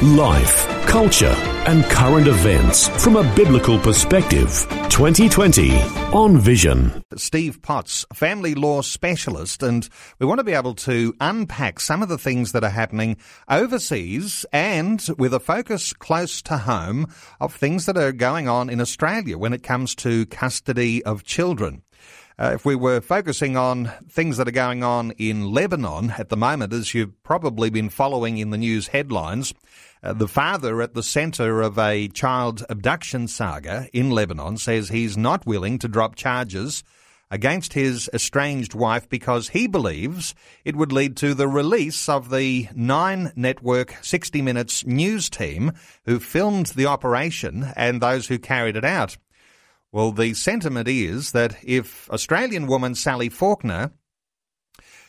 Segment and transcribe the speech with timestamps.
[0.00, 1.34] Life, culture,
[1.66, 4.66] and current events from a biblical perspective.
[4.88, 5.80] 2020
[6.12, 7.04] on Vision.
[7.16, 12.08] Steve Potts, family law specialist, and we want to be able to unpack some of
[12.08, 13.16] the things that are happening
[13.48, 17.06] overseas and with a focus close to home
[17.40, 21.82] of things that are going on in Australia when it comes to custody of children.
[22.38, 26.36] Uh, if we were focusing on things that are going on in Lebanon at the
[26.36, 29.54] moment, as you've probably been following in the news headlines,
[30.02, 35.16] uh, the father at the centre of a child abduction saga in Lebanon says he's
[35.16, 36.82] not willing to drop charges
[37.30, 42.68] against his estranged wife because he believes it would lead to the release of the
[42.74, 45.72] Nine Network 60 Minutes news team
[46.04, 49.16] who filmed the operation and those who carried it out.
[49.92, 53.92] Well, the sentiment is that if Australian woman Sally Faulkner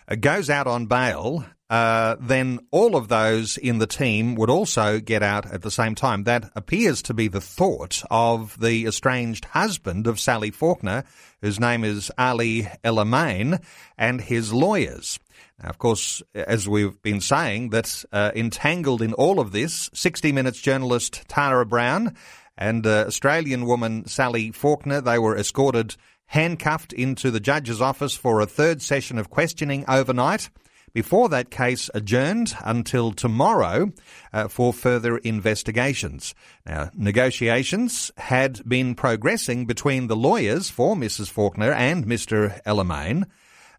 [0.08, 5.00] uh, goes out on bail, uh, then all of those in the team would also
[5.00, 6.24] get out at the same time.
[6.24, 11.04] That appears to be the thought of the estranged husband of Sally Faulkner,
[11.42, 13.64] whose name is Ali Elamine,
[13.98, 15.20] and his lawyers.
[15.62, 20.32] Now, of course, as we've been saying, that uh, entangled in all of this, 60
[20.32, 22.16] Minutes journalist Tara Brown
[22.58, 25.02] and uh, Australian woman Sally Faulkner.
[25.02, 25.96] They were escorted
[26.28, 30.50] handcuffed into the judge's office for a third session of questioning overnight.
[30.94, 33.92] Before that case adjourned until tomorrow
[34.32, 36.36] uh, for further investigations.
[36.66, 41.30] Now, negotiations had been progressing between the lawyers for Mrs.
[41.30, 42.62] Faulkner and Mr.
[42.64, 43.26] Elamine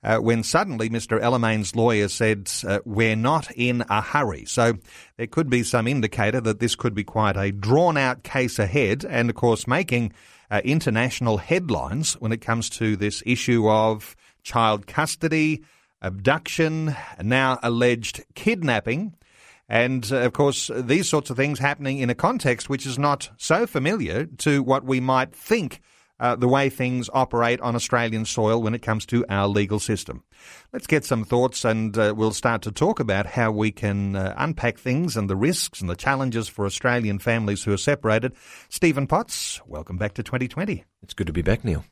[0.05, 1.21] uh, when suddenly Mr.
[1.21, 4.45] Elamine's lawyer said, uh, We're not in a hurry.
[4.45, 4.75] So
[5.17, 9.05] there could be some indicator that this could be quite a drawn out case ahead,
[9.09, 10.13] and of course, making
[10.51, 15.63] uh, international headlines when it comes to this issue of child custody,
[16.05, 19.15] abduction, now alleged kidnapping.
[19.69, 23.31] And uh, of course, these sorts of things happening in a context which is not
[23.39, 25.81] so familiar to what we might think
[26.21, 30.23] uh, the way things operate on Australian soil when it comes to our legal system.
[30.73, 34.35] Let's get some thoughts and uh, we'll start to talk about how we can uh,
[34.37, 38.35] unpack things and the risks and the challenges for Australian families who are separated.
[38.69, 40.85] Stephen Potts, welcome back to 2020.
[41.03, 41.85] It's good to be back, Neil.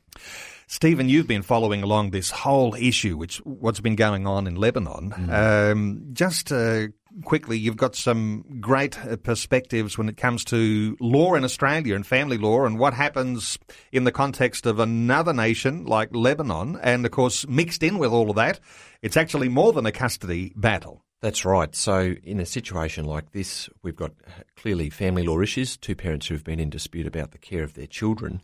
[0.67, 5.11] Stephen, you've been following along this whole issue, which what's been going on in Lebanon.
[5.11, 5.71] Mm.
[5.71, 6.87] Um, just uh,
[7.23, 12.05] quickly, you've got some great uh, perspectives when it comes to law in Australia and
[12.05, 13.57] family law and what happens
[13.91, 16.79] in the context of another nation like Lebanon.
[16.81, 18.59] And of course, mixed in with all of that,
[19.01, 21.03] it's actually more than a custody battle.
[21.23, 21.73] That's right.
[21.73, 24.11] So, in a situation like this, we've got
[24.57, 27.75] clearly family law issues, two parents who have been in dispute about the care of
[27.75, 28.41] their children,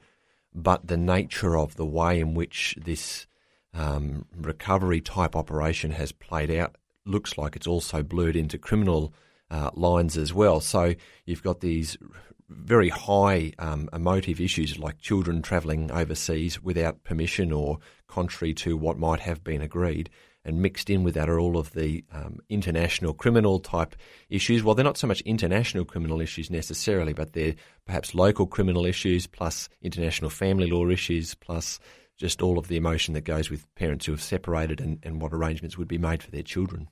[0.54, 3.28] but the nature of the way in which this
[3.74, 9.14] um, recovery type operation has played out looks like it's also blurred into criminal
[9.52, 10.60] uh, lines as well.
[10.60, 10.96] So
[11.26, 11.98] you've got these
[12.50, 17.78] very high um, emotive issues like children travelling overseas without permission or
[18.08, 20.10] contrary to what might have been agreed.
[20.46, 23.96] And mixed in with that are all of the um, international criminal type
[24.30, 24.64] issues.
[24.64, 27.56] Well, they're not so much international criminal issues necessarily, but they're
[27.86, 31.80] perhaps local criminal issues plus international family law issues plus
[32.18, 35.34] just all of the emotion that goes with parents who have separated and, and what
[35.34, 36.90] arrangements would be made for their children.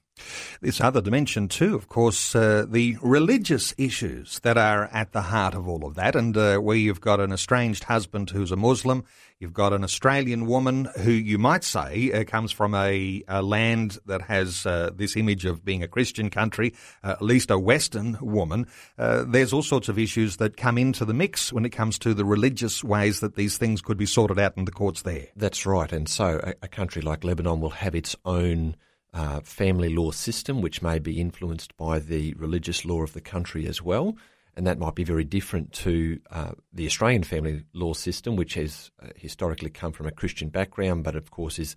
[0.61, 5.53] This other dimension, too, of course, uh, the religious issues that are at the heart
[5.53, 9.03] of all of that, and uh, where you've got an estranged husband who's a Muslim,
[9.39, 13.97] you've got an Australian woman who you might say uh, comes from a, a, land
[14.05, 16.73] that has uh, this image of being a Christian country,
[17.03, 18.65] uh, at least a Western woman.
[18.97, 22.13] Uh, there's all sorts of issues that come into the mix when it comes to
[22.13, 25.27] the religious ways that these things could be sorted out in the courts there.
[25.35, 28.75] That's right, and so a, a country like Lebanon will have its own
[29.13, 33.67] uh, family law system, which may be influenced by the religious law of the country
[33.67, 34.15] as well.
[34.55, 38.91] And that might be very different to uh, the Australian family law system, which has
[39.01, 41.75] uh, historically come from a Christian background, but of course is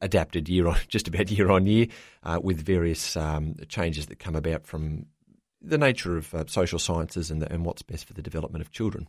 [0.00, 1.86] adapted year on, just about year on year,
[2.22, 5.06] uh, with various um, changes that come about from
[5.60, 8.70] the nature of uh, social sciences and, the, and what's best for the development of
[8.70, 9.08] children.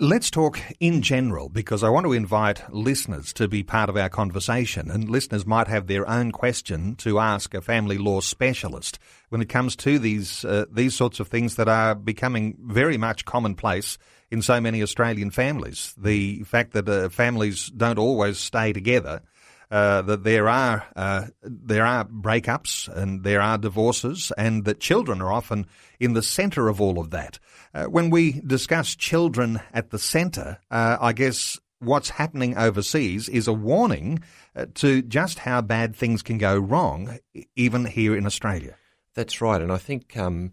[0.00, 4.08] Let's talk in general because I want to invite listeners to be part of our
[4.08, 8.98] conversation and listeners might have their own question to ask a family law specialist
[9.28, 13.24] when it comes to these uh, these sorts of things that are becoming very much
[13.24, 13.96] commonplace
[14.32, 15.94] in so many Australian families.
[15.96, 19.22] The fact that uh, families don't always stay together
[19.70, 25.20] uh, that there are uh, there are breakups and there are divorces, and that children
[25.20, 25.66] are often
[25.98, 27.38] in the centre of all of that.
[27.72, 33.48] Uh, when we discuss children at the centre, uh, I guess what's happening overseas is
[33.48, 34.20] a warning
[34.56, 37.18] uh, to just how bad things can go wrong,
[37.56, 38.76] even here in Australia.
[39.14, 40.16] That's right, and I think.
[40.16, 40.52] Um,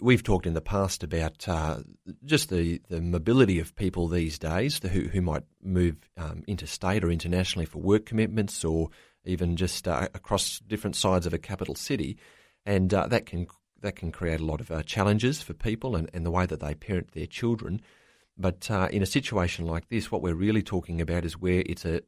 [0.00, 1.78] we've talked in the past about uh,
[2.24, 7.10] just the, the mobility of people these days who, who might move um, interstate or
[7.10, 8.88] internationally for work commitments or
[9.24, 12.16] even just uh, across different sides of a capital city.
[12.64, 13.46] And uh, that can
[13.80, 16.60] that can create a lot of uh, challenges for people and, and the way that
[16.60, 17.82] they parent their children.
[18.38, 21.84] But uh, in a situation like this, what we're really talking about is where it's
[21.84, 22.00] a,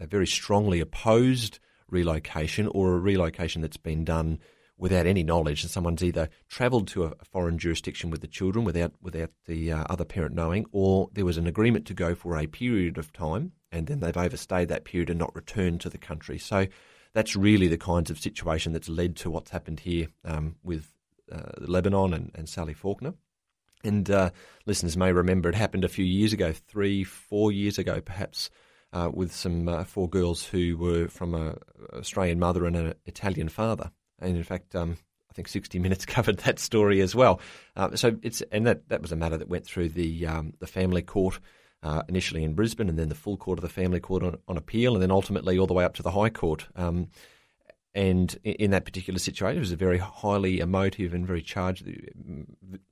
[0.00, 4.40] a very strongly opposed relocation or a relocation that's been done
[4.80, 8.92] without any knowledge, and someone's either travelled to a foreign jurisdiction with the children without
[9.00, 12.46] without the uh, other parent knowing, or there was an agreement to go for a
[12.46, 16.38] period of time, and then they've overstayed that period and not returned to the country.
[16.38, 16.66] So
[17.12, 20.90] that's really the kinds of situation that's led to what's happened here um, with
[21.30, 23.14] uh, Lebanon and, and, Sally Faulkner.
[23.84, 24.30] And uh,
[24.66, 28.50] listeners may remember it happened a few years ago, three, four years ago, perhaps.
[28.92, 31.56] Uh, with some uh, four girls who were from an
[31.92, 34.96] Australian mother and an Italian father, and in fact, um,
[35.30, 37.40] I think 60 Minutes covered that story as well.
[37.76, 40.66] Uh, so it's and that, that was a matter that went through the um, the
[40.66, 41.40] family court
[41.82, 44.56] uh, initially in Brisbane, and then the full court of the family court on, on,
[44.56, 46.66] appeal, and then ultimately all the way up to the High Court.
[46.76, 47.08] Um,
[47.92, 51.88] and in, that particular situation, it was a very highly emotive and very charged.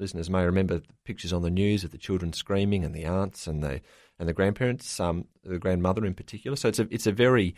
[0.00, 3.46] Listeners may remember the pictures on the news of the children screaming, and the aunts
[3.46, 3.80] and the
[4.18, 6.56] and the grandparents, um, the grandmother in particular.
[6.56, 7.54] So it's a it's a very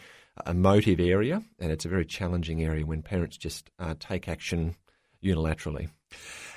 [0.46, 4.76] emotive area, and it's a very challenging area when parents just uh, take action
[5.22, 5.90] unilaterally.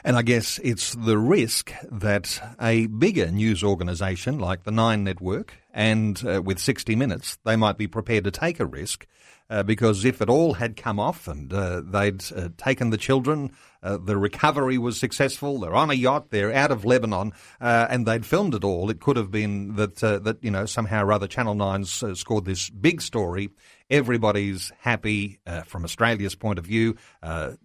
[0.04, 5.56] And I guess it's the risk that a bigger news organisation like the Nine Network
[5.74, 9.08] and uh, with 60 Minutes, they might be prepared to take a risk
[9.54, 13.52] uh, because if it all had come off and uh, they'd uh, taken the children,
[13.84, 18.08] uh, the recovery was successful, they're on a yacht, they're out of Lebanon, uh, and
[18.08, 21.28] they'd filmed it all, it could have been that, that you know, somehow or other
[21.28, 23.52] Channel 9's scored this big story.
[23.92, 26.96] Everybody's happy from Australia's point of view.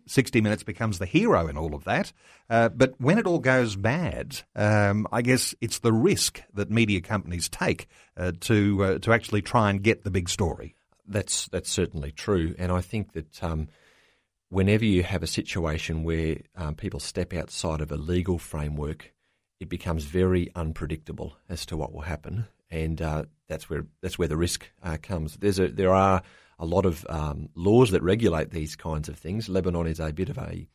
[0.07, 2.13] 60 Minutes becomes the hero in all of that.
[2.49, 7.49] but when it all goes bad, um, I guess it's the risk that media companies
[7.49, 7.87] take
[8.19, 10.75] to, to actually try and get the big story.
[11.09, 13.69] That's that's certainly true, and I think that um,
[14.51, 19.13] whenever you have a situation where um, people step outside of a legal framework,
[19.59, 24.29] it becomes very unpredictable as to what will happen, and uh, that's where that's where
[24.29, 25.37] the risk uh, comes.
[25.39, 26.23] There's a there are
[26.59, 29.49] a lot of um, laws that regulate these kinds of things.
[29.49, 30.69] Lebanon is a bit of a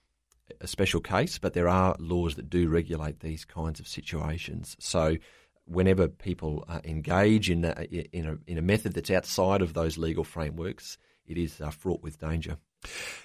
[0.62, 4.76] a special case, but there are laws that do regulate these kinds of situations.
[4.80, 5.18] So
[5.66, 7.82] whenever people uh, engage in a,
[8.12, 12.02] in, a, in a method that's outside of those legal frameworks, it is uh, fraught
[12.04, 12.58] with danger.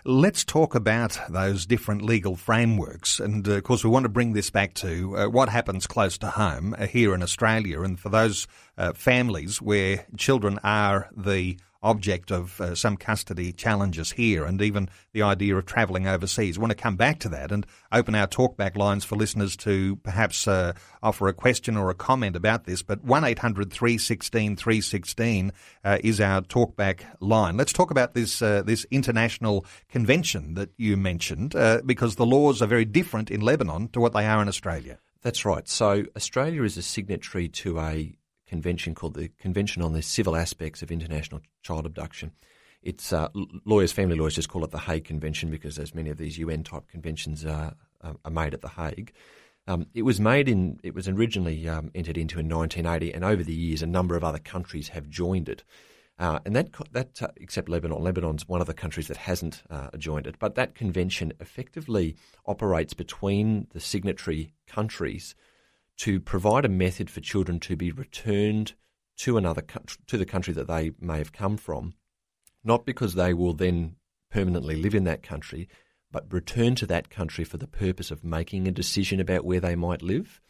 [0.04, 3.18] Let's talk about those different legal frameworks.
[3.18, 6.16] And uh, of course, we want to bring this back to uh, what happens close
[6.18, 7.82] to home uh, here in Australia.
[7.82, 8.46] And for those
[8.76, 14.88] uh, families where children are the object of uh, some custody challenges here and even
[15.12, 16.58] the idea of travelling overseas.
[16.58, 19.96] I want to come back to that and open our talkback lines for listeners to
[19.96, 20.72] perhaps uh,
[21.02, 22.82] offer a question or a comment about this.
[22.82, 25.52] But 800 316 316
[25.84, 27.56] uh, is our talkback line.
[27.56, 32.60] Let's talk about this, uh, this international convention that you mentioned uh, because the laws
[32.60, 34.98] are very different in Lebanon to what they are in Australia.
[35.22, 35.68] That's right.
[35.68, 38.14] So Australia is a signatory to a
[38.48, 42.32] convention called the Convention on the Civil Aspects of International Child Abduction.
[42.82, 43.28] It's uh,
[43.64, 46.62] lawyers, family lawyers, just call it the Hague Convention because as many of these UN
[46.62, 49.12] type conventions are, are made at the Hague.
[49.66, 50.80] Um, it was made in.
[50.82, 54.24] It was originally um, entered into in 1980, and over the years, a number of
[54.24, 55.62] other countries have joined it.
[56.18, 59.90] Uh, and that that uh, except Lebanon, Lebanon's one of the countries that hasn't uh,
[59.98, 60.38] joined it.
[60.38, 65.34] But that convention effectively operates between the signatory countries
[65.98, 68.74] to provide a method for children to be returned
[69.18, 69.62] to another
[70.06, 71.94] to the country that they may have come from,
[72.64, 73.96] not because they will then
[74.30, 75.68] permanently live in that country,
[76.10, 79.74] but return to that country for the purpose of making a decision about where they
[79.74, 80.40] might live.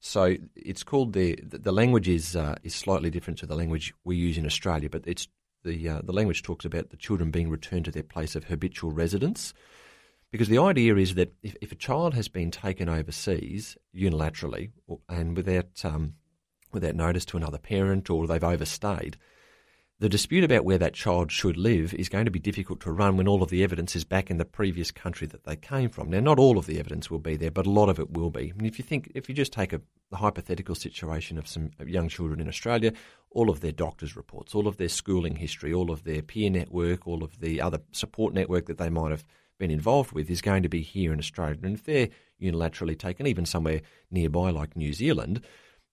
[0.00, 4.16] So it's called the the language is uh, is slightly different to the language we
[4.16, 5.28] use in Australia, but it's
[5.64, 8.92] the uh, the language talks about the children being returned to their place of habitual
[8.92, 9.54] residence.
[10.32, 14.70] Because the idea is that if, if a child has been taken overseas unilaterally
[15.08, 16.14] and without um,
[16.72, 19.16] without notice to another parent or they've overstayed,
[19.98, 23.16] the dispute about where that child should live is going to be difficult to run
[23.16, 26.10] when all of the evidence is back in the previous country that they came from.
[26.10, 28.28] Now, not all of the evidence will be there, but a lot of it will
[28.28, 28.52] be.
[28.58, 29.80] And if you think, if you just take a
[30.12, 32.92] hypothetical situation of some young children in Australia,
[33.30, 37.06] all of their doctors' reports, all of their schooling history, all of their peer network,
[37.06, 39.24] all of the other support network that they might have
[39.58, 41.58] been involved with is going to be here in Australia.
[41.62, 42.08] And if they're
[42.40, 45.40] unilaterally taken, even somewhere nearby like New Zealand,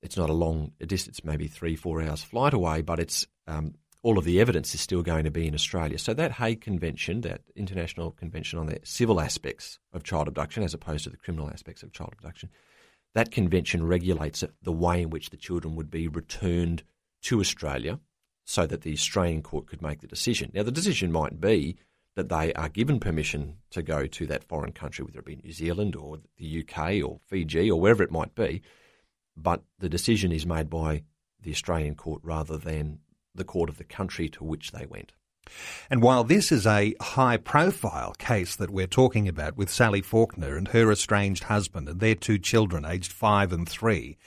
[0.01, 4.17] it's not a long distance, maybe three, four hours flight away, but it's um, all
[4.17, 5.97] of the evidence is still going to be in Australia.
[5.97, 10.73] So that Hague Convention, that international convention on the civil aspects of child abduction, as
[10.73, 12.49] opposed to the criminal aspects of child abduction,
[13.15, 16.83] that convention regulates the way in which the children would be returned
[17.21, 17.99] to Australia,
[18.43, 20.51] so that the Australian court could make the decision.
[20.53, 21.77] Now, the decision might be
[22.15, 25.51] that they are given permission to go to that foreign country, whether it be New
[25.51, 28.61] Zealand or the UK or Fiji or wherever it might be,
[29.35, 31.03] but the decision is made by
[31.41, 32.99] the Australian court rather than
[33.35, 35.11] the court of the country to which they went.
[35.89, 40.55] And while this is a high profile case that we're talking about with Sally Faulkner
[40.55, 44.17] and her estranged husband and their two children aged five and three,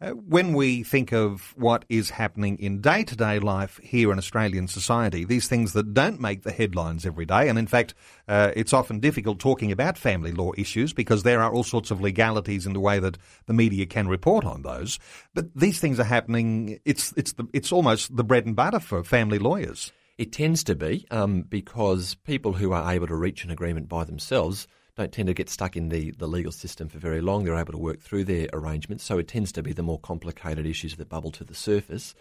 [0.00, 4.18] uh, when we think of what is happening in day to day life here in
[4.18, 7.94] Australian society, these things that don't make the headlines every day, and in fact,
[8.28, 12.00] uh, it's often difficult talking about family law issues because there are all sorts of
[12.00, 14.98] legalities in the way that the media can report on those.
[15.34, 16.80] But these things are happening.
[16.84, 19.92] It's it's the, it's almost the bread and butter for family lawyers.
[20.16, 24.04] It tends to be um, because people who are able to reach an agreement by
[24.04, 27.44] themselves don't tend to get stuck in the, the legal system for very long.
[27.44, 29.04] They're able to work through their arrangements.
[29.04, 32.14] So it tends to be the more complicated issues that bubble to the surface.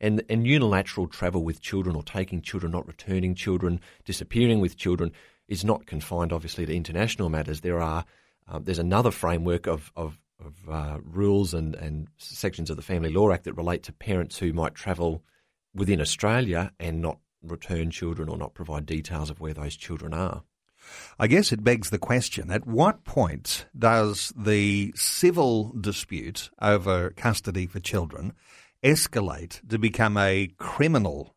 [0.00, 5.12] And, and unilateral travel with children or taking children, not returning children, disappearing with children
[5.48, 7.62] is not confined, obviously, to international matters.
[7.62, 8.04] There are
[8.50, 13.10] uh, there's another framework of, of, of uh, rules and, and sections of the Family
[13.10, 15.22] Law Act that relate to parents who might travel
[15.74, 20.42] within Australia and not return children or not provide details of where those children are.
[21.18, 27.66] I guess it begs the question at what point does the civil dispute over custody
[27.66, 28.32] for children
[28.82, 31.34] escalate to become a criminal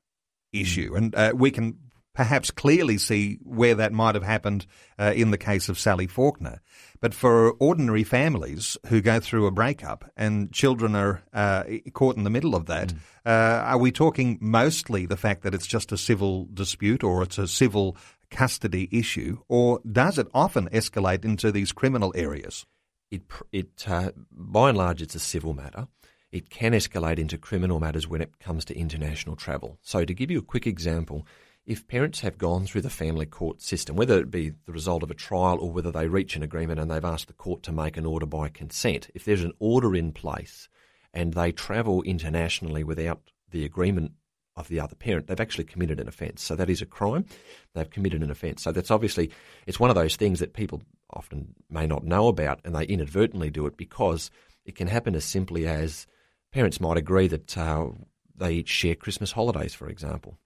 [0.54, 0.94] issue?
[0.96, 1.78] And uh, we can
[2.14, 4.66] perhaps clearly see where that might have happened
[5.00, 6.60] uh, in the case of Sally Faulkner.
[7.00, 12.24] But for ordinary families who go through a breakup and children are uh, caught in
[12.24, 13.00] the middle of that, mm.
[13.26, 17.38] uh, are we talking mostly the fact that it's just a civil dispute or it's
[17.38, 17.98] a civil
[18.32, 22.66] custody issue, or does it often escalate into these criminal areas?
[23.12, 25.88] It, it uh, by and large, it's a civil matter.
[26.32, 29.78] It can escalate into criminal matters when it comes to international travel.
[29.82, 31.28] So, to give you a quick example,
[31.66, 35.12] if parents have gone through the family court system, whether it be the result of
[35.12, 37.98] a trial or whether they reach an agreement and they've asked the court to make
[37.98, 40.70] an order by consent, if there's an order in place
[41.14, 43.22] and they travel internationally without
[43.52, 44.14] the agreement
[44.62, 46.42] of the other parent, they've actually committed an offence.
[46.42, 47.26] So that is a crime.
[47.74, 48.64] They've committed an offence.
[48.64, 49.32] So that's obviously
[49.68, 53.50] it's one of those things that people often may not know about, and they inadvertently
[53.50, 54.32] do it because
[54.66, 56.08] it can happen as simply as
[56.52, 57.88] parents might agree that uh,
[58.36, 60.38] they each share Christmas holidays, for example.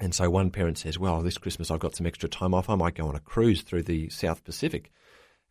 [0.00, 2.68] And so one parent says, "Well, this Christmas I've got some extra time off.
[2.68, 4.90] I might go on a cruise through the South Pacific."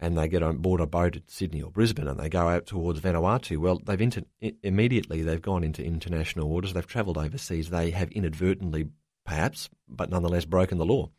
[0.02, 2.66] And they get on board a boat at Sydney or Brisbane and they go out
[2.66, 4.24] towards Vanuatu, well, they've inter-
[4.64, 6.74] immediately they've gone into international waters.
[6.74, 7.70] They've travelled overseas.
[7.70, 8.90] They have inadvertently,
[9.26, 11.12] perhaps, but nonetheless, broken the law.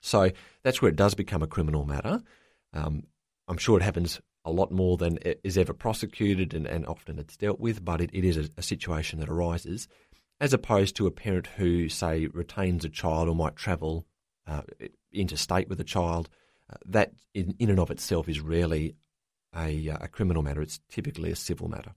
[0.00, 0.32] So
[0.64, 2.20] that's where it does become a criminal matter.
[2.74, 3.04] Um,
[3.46, 7.36] I'm sure it happens a lot more than is ever prosecuted, and, and often it's
[7.36, 7.84] dealt with.
[7.84, 9.86] But it, it is a, a situation that arises,
[10.40, 14.06] as opposed to a parent who, say, retains a child or might travel
[14.46, 14.62] uh,
[15.12, 16.28] interstate with a child
[16.86, 18.96] that in, in and of itself is rarely
[19.56, 20.62] a, uh, a criminal matter.
[20.62, 21.92] It's typically a civil matter.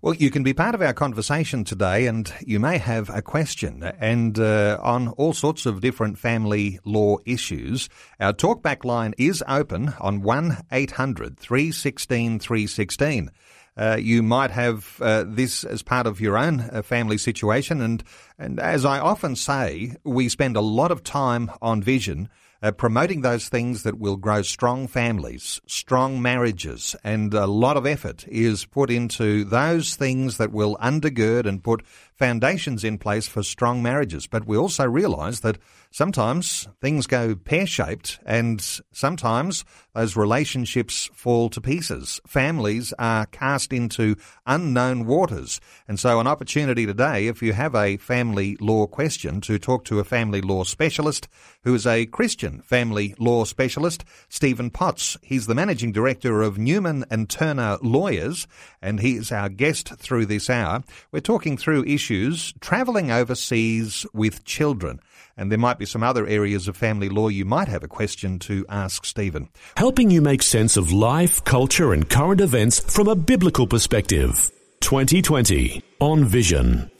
[0.00, 3.82] Well, you can be part of our conversation today, and you may have a question,
[3.82, 7.88] and uh, on all sorts of different family law issues.
[8.20, 13.30] Our talkback line is open on 1 800 316 316.
[13.76, 18.04] Uh, you might have uh, this as part of your own uh, family situation, and,
[18.38, 22.28] and as I often say, we spend a lot of time on vision
[22.62, 27.86] uh, promoting those things that will grow strong families, strong marriages, and a lot of
[27.86, 31.82] effort is put into those things that will undergird and put
[32.20, 34.26] foundations in place for strong marriages.
[34.26, 35.56] But we also realize that
[35.90, 38.60] sometimes things go pear shaped and
[38.92, 42.20] sometimes those relationships fall to pieces.
[42.26, 45.62] Families are cast into unknown waters.
[45.88, 49.98] And so, an opportunity today, if you have a family law question, to talk to
[49.98, 51.26] a family law specialist
[51.64, 55.16] who is a Christian family law specialist, Stephen Potts.
[55.22, 58.46] He's the managing director of Newman and Turner Lawyers,
[58.82, 60.82] and he is our guest through this hour.
[61.12, 65.00] We're talking through issues travelling overseas with children.
[65.36, 68.38] And there might be some other areas of family law you might have a question
[68.40, 69.48] to ask Stephen.
[69.76, 74.50] Helping you make sense of life, culture, and current events from a biblical perspective.
[74.80, 76.90] 2020 on Vision.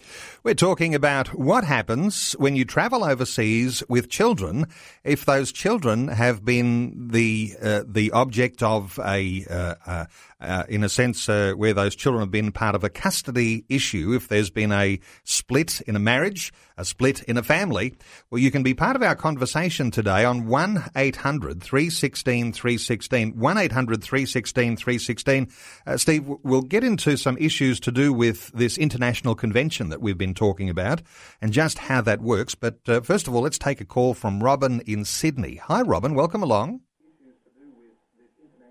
[0.43, 4.69] We're talking about what happens when you travel overseas with children
[5.05, 10.07] if those children have been the uh, the object of a uh,
[10.41, 14.15] uh, in a sense, uh, where those children have been part of a custody issue,
[14.15, 17.95] if there's been a split in a marriage, a split in a family,
[18.31, 23.39] well, you can be part of our conversation today on 1 800 316 316.
[23.39, 25.49] 1 800 316 316.
[25.87, 30.19] Uh, Steve, we'll get into some issues to do with this international convention that we've
[30.19, 31.03] been talking about
[31.41, 32.55] and just how that works.
[32.55, 35.57] But uh, first of all, let's take a call from Robin in Sydney.
[35.57, 36.15] Hi, Robin.
[36.15, 36.81] Welcome along.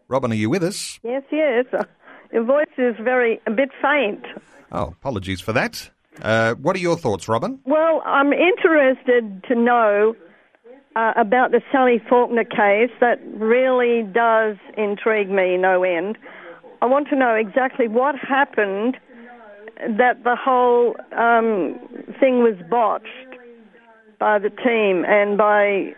[0.10, 1.00] Robin, are you with us?
[1.04, 1.66] Yes, yes.
[2.34, 4.26] Your voice is very a bit faint.
[4.72, 5.90] Oh, apologies for that.
[6.22, 7.60] Uh, what are your thoughts, Robin?
[7.66, 10.16] Well, I'm interested to know
[10.96, 12.92] uh, about the Sally Faulkner case.
[13.00, 16.18] That really does intrigue me no end.
[16.82, 18.98] I want to know exactly what happened
[19.78, 21.80] that the whole um,
[22.20, 23.08] thing was botched
[24.20, 25.94] by the team and by,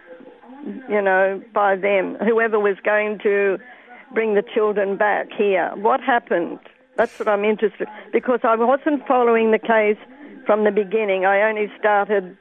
[0.89, 3.57] you know, by them, whoever was going to
[4.13, 5.71] bring the children back here.
[5.75, 6.59] What happened?
[6.97, 9.97] That's what I'm interested because I wasn't following the case
[10.45, 11.25] from the beginning.
[11.25, 12.37] I only started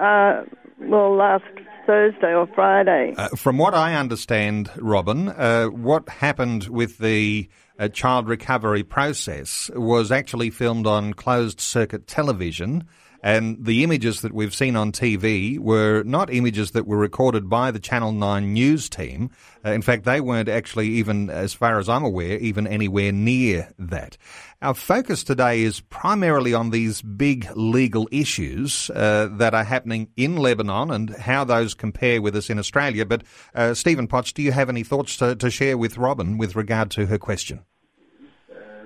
[0.00, 0.44] uh,
[0.80, 1.44] well last
[1.86, 3.14] Thursday or Friday.
[3.16, 7.48] Uh, from what I understand, Robin, uh, what happened with the
[7.78, 12.84] uh, child recovery process was actually filmed on closed circuit television.
[13.22, 17.70] And the images that we've seen on TV were not images that were recorded by
[17.70, 19.30] the Channel 9 news team.
[19.64, 23.72] Uh, in fact, they weren't actually even, as far as I'm aware, even anywhere near
[23.78, 24.16] that.
[24.62, 30.36] Our focus today is primarily on these big legal issues uh, that are happening in
[30.36, 33.04] Lebanon and how those compare with us in Australia.
[33.04, 36.54] But, uh, Stephen Potts, do you have any thoughts to, to share with Robin with
[36.54, 37.64] regard to her question?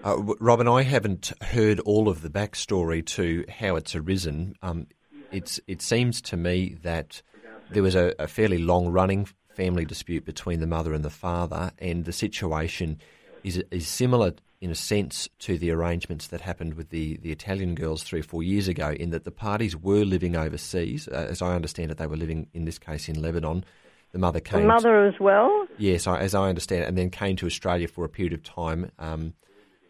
[0.05, 4.57] Uh, Robin, I haven't heard all of the backstory to how it's arisen.
[4.61, 4.89] Um,
[5.31, 7.23] it's it seems to me that
[7.71, 11.71] there was a, a fairly long running family dispute between the mother and the father,
[11.79, 12.99] and the situation
[13.45, 17.75] is is similar in a sense to the arrangements that happened with the, the Italian
[17.75, 21.09] girls three or four years ago, in that the parties were living overseas.
[21.09, 23.65] Uh, as I understand it, they were living in this case in Lebanon.
[24.13, 24.63] The mother came.
[24.63, 25.67] The mother to, as well.
[25.79, 28.91] Yes, as I understand it, and then came to Australia for a period of time.
[28.99, 29.35] Um,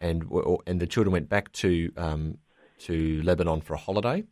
[0.03, 0.25] and
[0.67, 2.39] and the children went back to um,
[2.81, 4.25] to Lebanon for a holiday,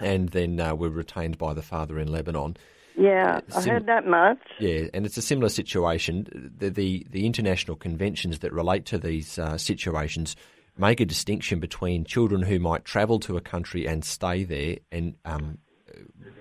[0.00, 2.56] and then uh, were retained by the father in Lebanon.
[2.96, 4.38] Yeah, Sim- I heard that much.
[4.58, 6.52] Yeah, and it's a similar situation.
[6.58, 10.34] The the, the international conventions that relate to these uh, situations
[10.76, 15.14] make a distinction between children who might travel to a country and stay there, and
[15.24, 15.58] um,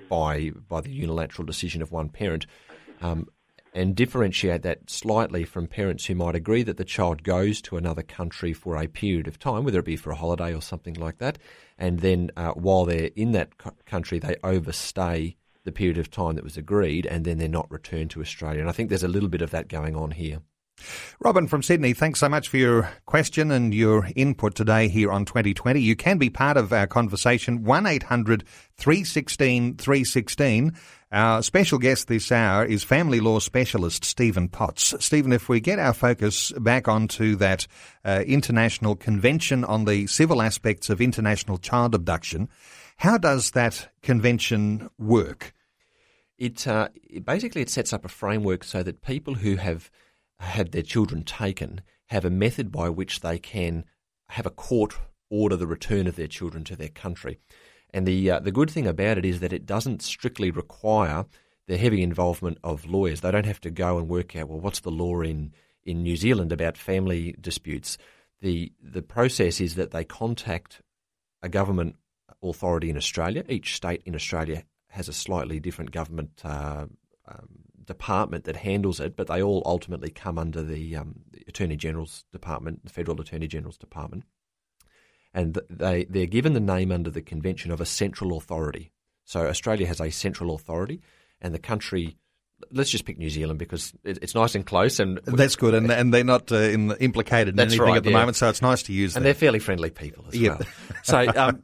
[0.09, 2.47] by by the unilateral decision of one parent,
[3.01, 3.27] um,
[3.77, 8.01] and differentiate that slightly from parents who might agree that the child goes to another
[8.01, 11.19] country for a period of time, whether it be for a holiday or something like
[11.19, 11.37] that,
[11.77, 13.51] and then uh, while they're in that
[13.85, 18.09] country, they overstay the period of time that was agreed, and then they're not returned
[18.09, 18.61] to Australia.
[18.61, 20.39] And I think there's a little bit of that going on here.
[21.19, 25.25] Robin from Sydney, thanks so much for your question and your input today here on
[25.25, 25.79] 2020.
[25.79, 28.43] You can be part of our conversation, 1 800
[28.77, 30.75] 316 316.
[31.09, 34.93] Our special guest this hour is family law specialist Stephen Potts.
[34.99, 37.65] Stephen, if we get our focus back onto that
[38.03, 42.49] uh, international convention on the civil aspects of international child abduction,
[42.97, 45.53] how does that convention work?
[46.37, 49.89] It, uh, it basically it sets up a framework so that people who have
[50.41, 53.85] had their children taken have a method by which they can
[54.31, 54.97] have a court
[55.29, 57.39] order the return of their children to their country.
[57.97, 61.25] And the uh, the good thing about it is that it doesn't strictly require
[61.67, 63.21] the heavy involvement of lawyers.
[63.21, 65.51] They don't have to go and work out well what's the law in
[65.83, 67.97] in New Zealand about family disputes.
[68.39, 70.83] The the process is that they contact
[71.41, 71.95] a government
[72.43, 73.43] authority in Australia.
[73.49, 76.85] Each state in Australia has a slightly different government uh,
[77.27, 77.47] um,
[77.83, 82.25] department that handles it, but they all ultimately come under the, um, the Attorney General's
[82.31, 84.23] department, the Federal Attorney General's department.
[85.33, 88.91] And they, they're given the name under the convention of a central authority.
[89.25, 91.01] So Australia has a central authority,
[91.41, 92.17] and the country
[92.71, 96.13] let's just pick New Zealand because it's nice and close, and That's good, and, and
[96.13, 98.17] they're not uh, in, implicated in anything right, at the yeah.
[98.17, 99.27] moment, so it's nice to use and them.
[99.27, 100.57] they're fairly friendly people as Yeah.
[100.57, 100.61] well.
[101.03, 101.63] So, um,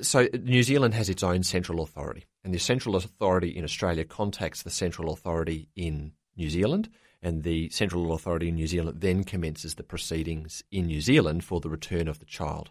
[0.00, 4.62] so New Zealand has its own central authority, and the central authority in Australia contacts
[4.62, 6.88] the central authority in New Zealand,
[7.22, 11.60] and the central authority in New Zealand then commences the proceedings in New Zealand for
[11.60, 12.70] the return of the child.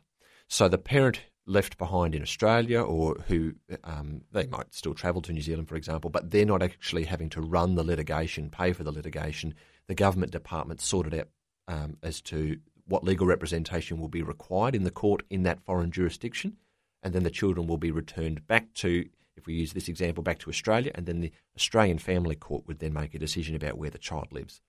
[0.49, 5.31] So the parent left behind in Australia, or who um, they might still travel to
[5.31, 8.83] New Zealand, for example, but they're not actually having to run the litigation, pay for
[8.83, 9.53] the litigation.
[9.87, 11.27] The government department sorted out
[11.67, 15.91] um, as to what legal representation will be required in the court in that foreign
[15.91, 16.57] jurisdiction,
[17.03, 19.07] and then the children will be returned back to,
[19.39, 22.79] if we use this example, back to Australia, and then the Australian Family Court would
[22.79, 24.61] then make a decision about where the child lives.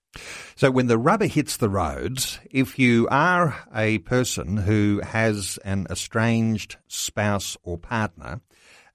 [0.55, 5.87] So when the rubber hits the road, if you are a person who has an
[5.89, 8.41] estranged spouse or partner,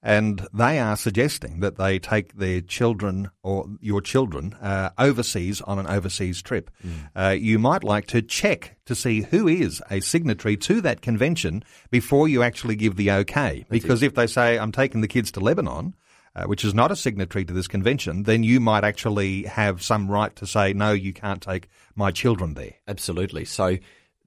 [0.03, 5.79] and they are suggesting that they take their children or your children uh, overseas on
[5.79, 6.69] an overseas trip,
[7.15, 11.63] uh, you might like to check to see who is a signatory to that convention
[11.89, 13.65] before you actually give the okay.
[13.69, 15.95] Because if they say, I'm taking the kids to Lebanon,
[16.35, 20.09] uh, which is not a signatory to this convention, then you might actually have some
[20.09, 22.75] right to say, no, you can't take my children there.
[22.87, 23.43] Absolutely.
[23.43, 23.77] So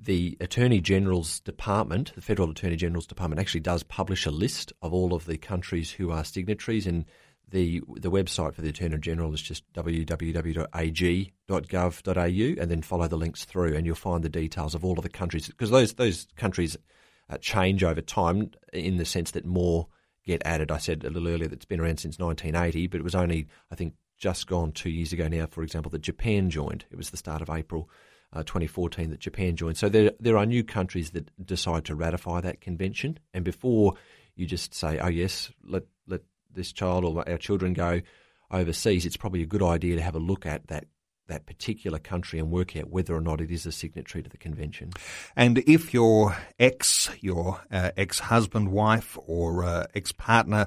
[0.02, 4.94] the Attorney General's Department, the Federal Attorney General's Department, actually does publish a list of
[4.94, 7.04] all of the countries who are signatories, and
[7.50, 10.22] the the website for the Attorney General is just www.ag.gov.au,
[12.62, 15.08] and then follow the links through, and you'll find the details of all of the
[15.10, 16.76] countries because those those countries
[17.28, 19.88] uh, change over time in the sense that more
[20.24, 20.70] get added.
[20.70, 23.48] I said a little earlier that it's been around since 1980, but it was only
[23.70, 25.46] I think just gone two years ago now.
[25.46, 26.86] For example, that Japan joined.
[26.90, 27.90] It was the start of April.
[28.32, 29.76] Uh, 2014 that Japan joined.
[29.76, 33.94] So there there are new countries that decide to ratify that convention, and before
[34.36, 38.02] you just say, "Oh yes, let let this child or our children go
[38.52, 40.84] overseas," it's probably a good idea to have a look at that
[41.30, 44.36] that particular country and work out whether or not it is a signatory to the
[44.36, 44.90] convention.
[45.34, 50.66] And if your ex, your uh, ex-husband, wife, or uh, ex-partner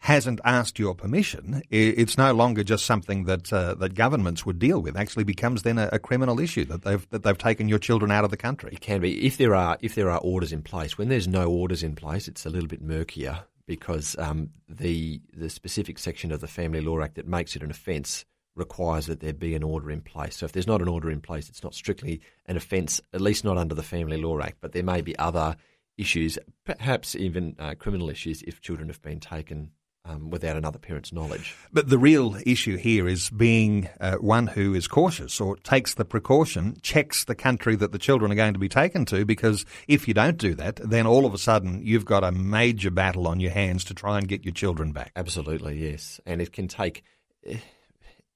[0.00, 4.80] hasn't asked your permission, it's no longer just something that uh, that governments would deal
[4.80, 4.96] with.
[4.96, 8.24] Actually, becomes then a, a criminal issue that they've that they've taken your children out
[8.24, 8.70] of the country.
[8.72, 10.96] It can be if there are if there are orders in place.
[10.96, 15.50] When there's no orders in place, it's a little bit murkier because um, the the
[15.50, 19.32] specific section of the Family Law Act that makes it an offence requires that there
[19.32, 20.36] be an order in place.
[20.36, 23.44] So if there's not an order in place, it's not strictly an offence, at least
[23.44, 24.58] not under the Family Law Act.
[24.60, 25.56] But there may be other
[25.96, 29.70] issues, perhaps even uh, criminal issues, if children have been taken
[30.04, 31.54] um, without another parent's knowledge.
[31.72, 36.04] But the real issue here is being uh, one who is cautious or takes the
[36.04, 40.08] precaution, checks the country that the children are going to be taken to, because if
[40.08, 43.40] you don't do that, then all of a sudden you've got a major battle on
[43.40, 45.12] your hands to try and get your children back.
[45.16, 46.20] Absolutely, yes.
[46.24, 47.02] And it can take.
[47.46, 47.58] eh,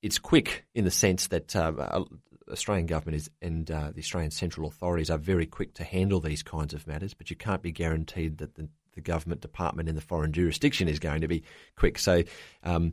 [0.02, 2.04] It's quick in the sense that um, uh,
[2.50, 6.42] Australian government is and uh, the Australian central authorities are very quick to handle these
[6.42, 10.00] kinds of matters, but you can't be guaranteed that the, the government department in the
[10.00, 11.42] foreign jurisdiction is going to be
[11.76, 11.98] quick.
[11.98, 12.22] So,
[12.62, 12.92] um,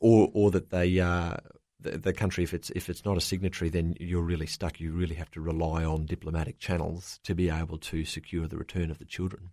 [0.00, 1.00] or or that they.
[1.00, 1.36] Uh,
[1.82, 4.80] the, the country, if it's if it's not a signatory, then you're really stuck.
[4.80, 8.90] You really have to rely on diplomatic channels to be able to secure the return
[8.90, 9.50] of the children.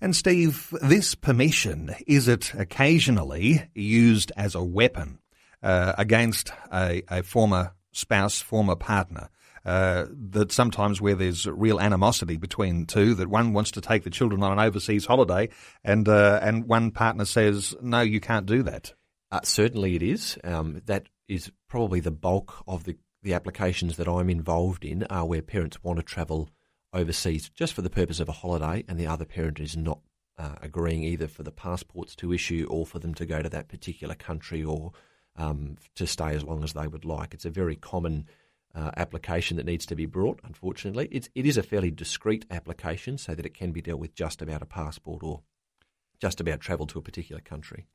[0.00, 5.18] And Steve, this permission, is it occasionally used as a weapon
[5.62, 9.28] uh, against a, a former spouse, former partner?
[9.68, 14.08] Uh, that sometimes where there's real animosity between two, that one wants to take the
[14.08, 15.46] children on an overseas holiday,
[15.84, 18.94] and uh, and one partner says, "No, you can't do that."
[19.30, 20.38] Uh, certainly, it is.
[20.42, 25.26] Um, that is probably the bulk of the, the applications that I'm involved in are
[25.26, 26.48] where parents want to travel
[26.94, 30.00] overseas just for the purpose of a holiday, and the other parent is not
[30.38, 33.68] uh, agreeing either for the passports to issue or for them to go to that
[33.68, 34.92] particular country or
[35.36, 37.34] um, to stay as long as they would like.
[37.34, 38.28] It's a very common
[38.74, 40.40] uh, application that needs to be brought.
[40.44, 44.14] Unfortunately, it's it is a fairly discrete application, so that it can be dealt with
[44.14, 45.42] just about a passport or
[46.20, 47.86] just about travel to a particular country.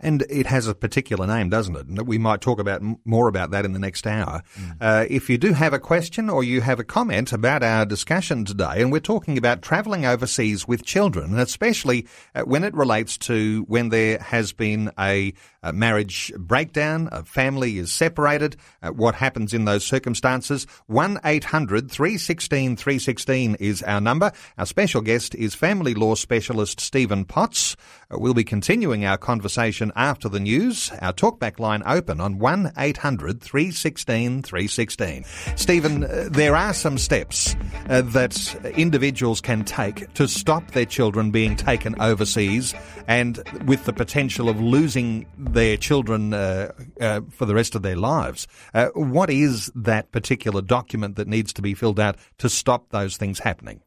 [0.00, 1.86] And it has a particular name, doesn't it?
[1.86, 4.42] And we might talk about more about that in the next hour.
[4.80, 8.44] Uh, if you do have a question or you have a comment about our discussion
[8.44, 13.16] today, and we're talking about travelling overseas with children, and especially uh, when it relates
[13.18, 19.14] to when there has been a, a marriage breakdown, a family is separated, uh, what
[19.14, 20.66] happens in those circumstances?
[20.86, 24.32] 1 800 316 316 is our number.
[24.58, 27.76] Our special guest is family law specialist Stephen Potts.
[28.12, 30.90] Uh, we'll be continuing our conversation after the news.
[31.00, 35.24] Our talkback line open on 1 800 316 316.
[35.56, 37.56] Stephen, uh, there are some steps
[37.88, 42.74] uh, that individuals can take to stop their children being taken overseas
[43.06, 47.96] and with the potential of losing their children uh, uh, for the rest of their
[47.96, 48.46] lives.
[48.74, 53.16] Uh, what is that particular document that needs to be filled out to stop those
[53.16, 53.80] things happening?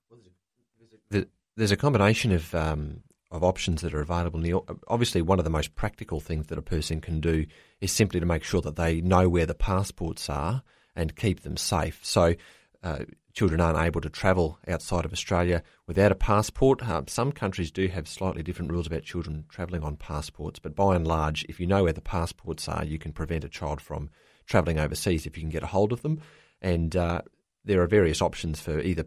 [1.58, 3.02] There's a combination of um,
[3.36, 4.66] of options that are available.
[4.88, 7.46] Obviously, one of the most practical things that a person can do
[7.82, 10.64] is simply to make sure that they know where the passports are
[10.96, 12.00] and keep them safe.
[12.04, 12.36] So,
[12.84, 13.00] uh,
[13.34, 16.82] children aren't able to travel outside of Australia without a passport.
[16.88, 20.96] Um, some countries do have slightly different rules about children travelling on passports, but by
[20.96, 24.10] and large, if you know where the passports are, you can prevent a child from
[24.46, 26.22] travelling overseas if you can get a hold of them.
[26.62, 27.22] And uh,
[27.66, 29.06] there are various options for either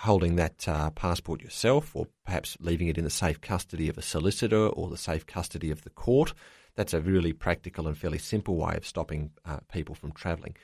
[0.00, 4.02] holding that uh, passport yourself or perhaps leaving it in the safe custody of a
[4.02, 6.32] solicitor or the safe custody of the court.
[6.74, 10.56] That's a really practical and fairly simple way of stopping uh, people from travelling.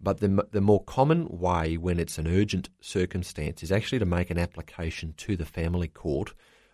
[0.00, 4.30] But the, the more common way when it's an urgent circumstance is actually to make
[4.30, 6.32] an application to the family court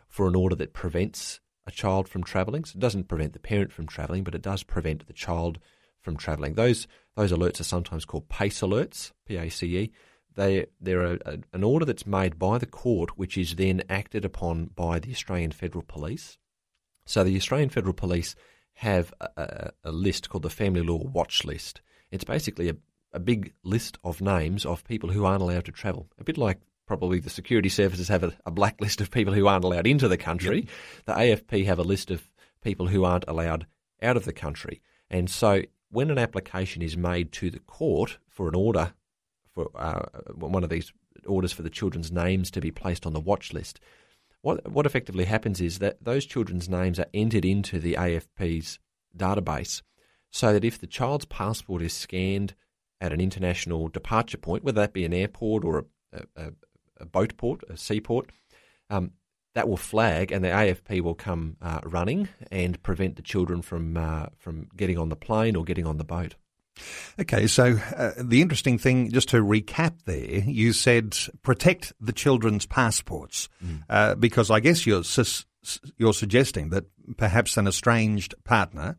[0.09, 2.65] for an order that prevents a child from travelling.
[2.65, 5.59] So it doesn't prevent the parent from travelling, but it does prevent the child
[6.01, 6.55] from travelling.
[6.55, 9.93] Those those alerts are sometimes called PACE alerts, P A C E,
[10.37, 14.25] they they're a, a, an order that's made by the court, which is then acted
[14.25, 16.39] upon by the Australian Federal Police.
[17.05, 18.37] So the Australian Federal Police
[18.75, 21.81] have a, a list called the Family Law Watch List.
[22.11, 22.77] It's basically a,
[23.13, 26.09] a big list of names of people who aren't allowed to travel.
[26.19, 29.87] A bit like probably the security services have a, blacklist of people who aren't allowed
[29.87, 30.59] into the country.
[30.59, 30.69] Yep.
[31.07, 32.29] The AFP have a list of
[32.63, 33.67] people who aren't allowed
[34.03, 34.83] out of the country.
[35.11, 38.93] And so when an application is made to the court for an order
[39.57, 40.03] for uh,
[40.35, 40.93] one of these
[41.27, 43.81] orders for the children's names to be placed on the watch list.
[44.43, 48.79] What what effectively happens is that those children's names are entered into the AFP's
[49.17, 49.83] database,
[50.31, 52.55] so that if the child's passport is scanned
[53.01, 56.53] at an international departure point, whether that be an airport or a, a,
[57.01, 58.31] a boat port, a seaport,
[58.91, 59.13] um,
[59.55, 63.97] that will flag, and the AFP will come uh, running and prevent the children from
[63.97, 66.37] uh, from getting on the plane or getting on the boat.
[67.19, 72.67] Okay, so uh, the interesting thing, just to recap there, you said protect the children's
[72.67, 73.83] passports, mm.
[73.89, 75.03] uh, because I guess you're
[75.97, 76.85] you're suggesting that
[77.17, 78.97] perhaps an estranged partner,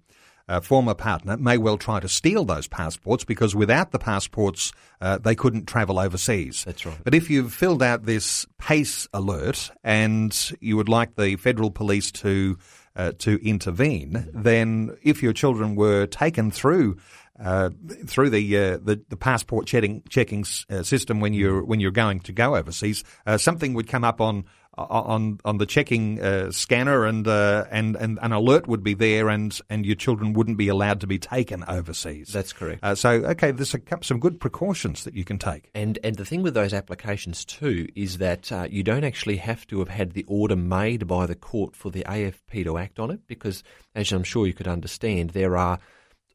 [0.48, 5.18] a former partner, may well try to steal those passports because without the passports, uh,
[5.18, 6.64] they couldn't travel overseas.
[6.64, 6.98] That's right.
[7.04, 12.12] But if you've filled out this PACE alert and you would like the federal police
[12.14, 12.58] to
[12.96, 16.98] uh, to intervene, then if your children were taken through
[17.40, 17.70] uh,
[18.06, 22.20] through the, uh, the, the passport checking checking uh, system when you're when you're going
[22.22, 24.46] to go overseas, uh, something would come up on
[24.78, 29.60] on on the checking uh, scanner, and, and and an alert would be there, and
[29.70, 32.32] and your children wouldn't be allowed to be taken overseas.
[32.32, 32.98] That's correct.
[32.98, 35.70] so okay, there's a, some good precautions that you can take.
[35.74, 39.80] And and the thing with those applications too is that you don't actually have to
[39.80, 43.28] have had the order made by the court for the AFP to act on it,
[43.28, 43.64] because
[43.96, 45.80] as I'm sure you could understand, there are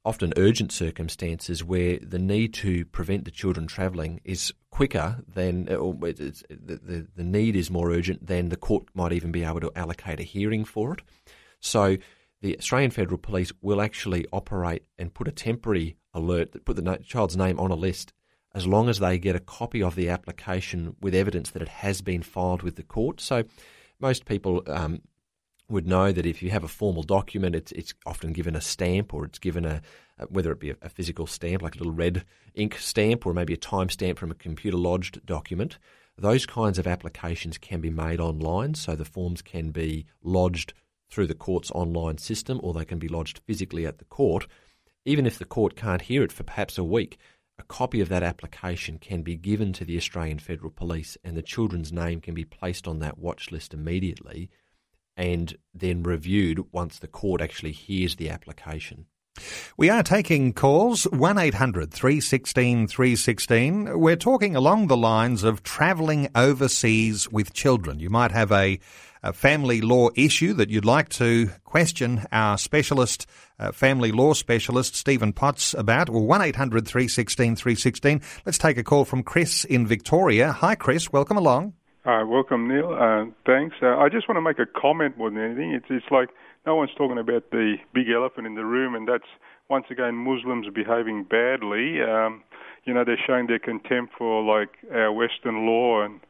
[0.05, 5.75] often urgent circumstances where the need to prevent the children travelling is quicker than uh,
[5.75, 9.31] or uh, uh, the, the, the need is more urgent than the court might even
[9.31, 11.03] be able to allocate a hearing for it.
[11.61, 11.97] So
[12.41, 16.99] the Australian Federal Police will actually operate and put a temporary alert that put the
[17.05, 18.13] child's name on a list
[18.55, 22.03] as long as they get a copy of the application with evidence that it has
[22.03, 23.21] been filed with the court.
[23.21, 23.45] So
[24.01, 25.01] most people um,
[25.73, 29.13] would know that if you have a formal document, it's it's often given a stamp
[29.13, 29.83] or it's given a,
[30.29, 33.55] whether it be a, a, physical stamp like a little red ink stamp or maybe
[33.55, 35.79] a time stamp from a computer lodged document.
[36.17, 40.75] Those kinds of applications can be made online, so the forms can be lodged
[41.11, 44.47] through the court's online system or they can be lodged physically at the court.
[45.05, 47.19] Even if the court can't hear it for perhaps a week,
[47.59, 51.43] a copy of that application can be given to the Australian Federal Police and the
[51.43, 54.51] children's name can be placed on that watch list immediately
[55.17, 59.07] and then reviewed once the court actually hears the application.
[59.77, 63.99] We are taking calls 1 800 316 316.
[63.99, 67.99] We're talking along the lines of travelling overseas with children.
[67.99, 68.79] You might have a,
[69.23, 73.27] a, family law issue that you'd like to question our specialist,
[73.59, 76.11] uh, family law specialist, Stephen Potts, about.
[76.11, 78.21] Well, 1 800 316 316.
[78.45, 80.53] Let's take a call from Chris in Victoria.
[80.53, 81.11] Hi, Chris.
[81.11, 81.73] Welcome along.
[82.05, 82.91] Uh, welcome, Neil.
[82.91, 83.77] Uh, thanks.
[83.81, 85.71] Uh, I just want to make a comment more than anything.
[85.71, 86.31] It's, it's like
[86.67, 89.31] no one's talking about the big elephant in the room, and that's
[89.71, 92.03] once again Muslims behaving badly.
[92.03, 92.43] Um,
[92.85, 96.21] you know, they're showing their contempt for like our Western law and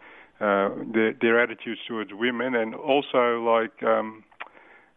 [0.43, 4.25] uh, their, their attitudes towards women, and also like um,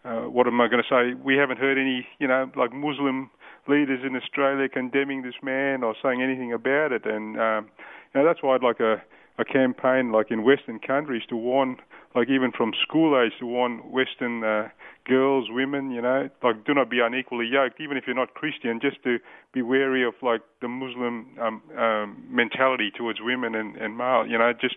[0.03, 1.17] uh, what am I going to say?
[1.23, 3.31] We haven't heard any, you know, like Muslim
[3.69, 7.05] leaders in Australia condemning this man or saying anything about it.
[7.05, 7.69] And um,
[8.13, 9.01] you know, that's why I'd like a,
[9.37, 11.77] a campaign like in Western countries to warn,
[12.15, 14.69] like even from school age, to warn Western uh,
[15.05, 18.79] girls, women, you know, like do not be unequally yoked, even if you're not Christian,
[18.79, 19.19] just to
[19.53, 24.37] be wary of like the Muslim um, um, mentality towards women and, and male, you
[24.37, 24.75] know, just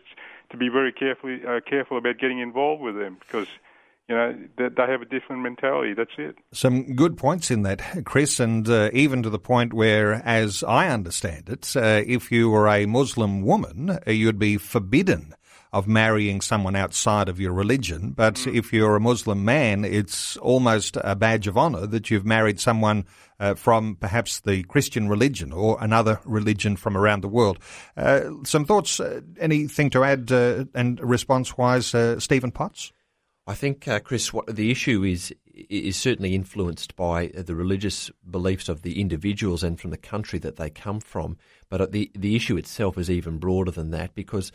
[0.50, 3.48] to be very carefully uh, careful about getting involved with them because
[4.08, 5.92] you know, they, they have a different mentality.
[5.94, 6.36] That's it.
[6.52, 10.88] Some good points in that, Chris, and uh, even to the point where, as I
[10.88, 15.34] understand it, uh, if you were a Muslim woman, uh, you'd be forbidden
[15.72, 18.12] of marrying someone outside of your religion.
[18.12, 18.54] But mm.
[18.54, 23.04] if you're a Muslim man, it's almost a badge of honor that you've married someone
[23.38, 27.58] uh, from perhaps the Christian religion or another religion from around the world.
[27.96, 32.92] Uh, some thoughts, uh, anything to add uh, and response wise, uh, Stephen Potts?
[33.48, 38.68] I think, uh, Chris, what the issue is is certainly influenced by the religious beliefs
[38.68, 41.38] of the individuals and from the country that they come from.
[41.70, 44.52] But the the issue itself is even broader than that because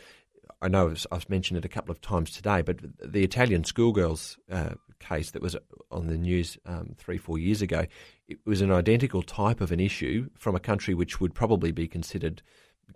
[0.62, 4.74] I know I've mentioned it a couple of times today, but the Italian schoolgirls uh,
[5.00, 5.56] case that was
[5.90, 7.86] on the news um, three four years ago,
[8.28, 11.88] it was an identical type of an issue from a country which would probably be
[11.88, 12.42] considered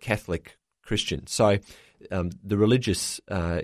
[0.00, 1.26] Catholic Christian.
[1.26, 1.58] So
[2.12, 3.62] um, the religious uh,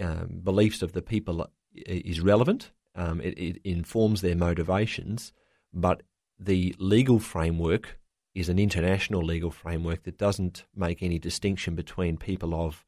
[0.00, 2.70] um, beliefs of the people is relevant.
[2.94, 5.32] Um, it, it informs their motivations,
[5.72, 6.02] but
[6.38, 7.98] the legal framework
[8.34, 12.84] is an international legal framework that doesn't make any distinction between people of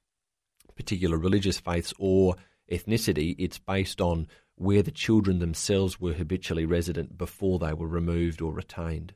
[0.76, 2.36] particular religious faiths or
[2.70, 3.34] ethnicity.
[3.38, 8.52] It's based on where the children themselves were habitually resident before they were removed or
[8.52, 9.14] retained.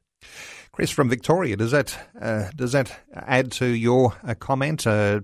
[0.73, 4.87] Chris from Victoria, does that uh, does that add to your uh, comment?
[4.87, 5.21] Uh,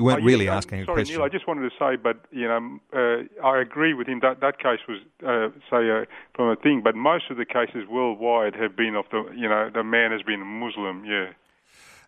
[0.00, 1.16] you weren't really asking sorry, a question.
[1.16, 4.40] Neil, I just wanted to say, but you know, uh, I agree with him that
[4.40, 6.80] that case was, uh, say, uh, from a thing.
[6.82, 10.22] But most of the cases worldwide have been of the, you know, the man has
[10.22, 11.04] been a Muslim.
[11.04, 11.32] Yeah.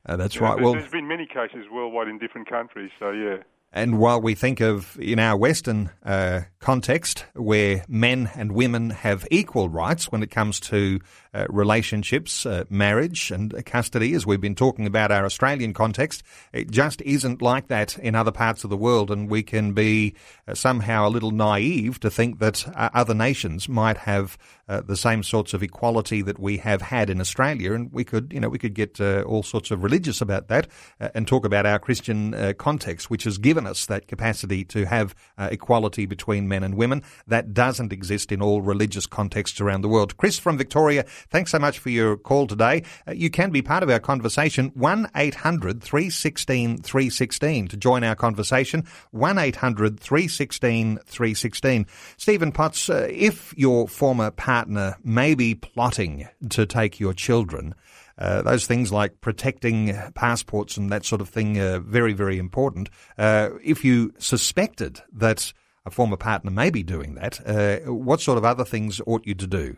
[0.06, 0.60] Uh, that's yeah, right.
[0.60, 2.90] Well, there's been many cases worldwide in different countries.
[2.98, 3.42] So yeah.
[3.74, 9.26] And while we think of in our Western uh, context where men and women have
[9.30, 11.00] equal rights when it comes to
[11.34, 16.70] uh, relationships, uh, marriage, and custody, as we've been talking about our Australian context, it
[16.70, 20.14] just isn't like that in other parts of the world, and we can be
[20.46, 24.36] uh, somehow a little naive to think that uh, other nations might have
[24.68, 28.32] uh, the same sorts of equality that we have had in Australia, and we could,
[28.32, 30.66] you know, we could get all sorts of religious about that
[30.98, 36.06] and talk about our Christian context, which has given us that capacity to have equality
[36.06, 37.02] between men and women.
[37.26, 40.16] That doesn't exist in all religious contexts around the world.
[40.16, 42.82] Chris from Victoria, thanks so much for your call today.
[43.06, 44.70] Uh, you can be part of our conversation.
[44.74, 48.84] 1 800 316 316 to join our conversation.
[49.10, 51.86] 1 800 316 316.
[52.16, 57.74] Stephen Potts, uh, if your former partner may be plotting to take your children,
[58.18, 62.90] uh, those things like protecting passports and that sort of thing are very, very important.
[63.18, 65.52] Uh, if you suspected that
[65.84, 69.34] a former partner may be doing that, uh, what sort of other things ought you
[69.34, 69.76] to do?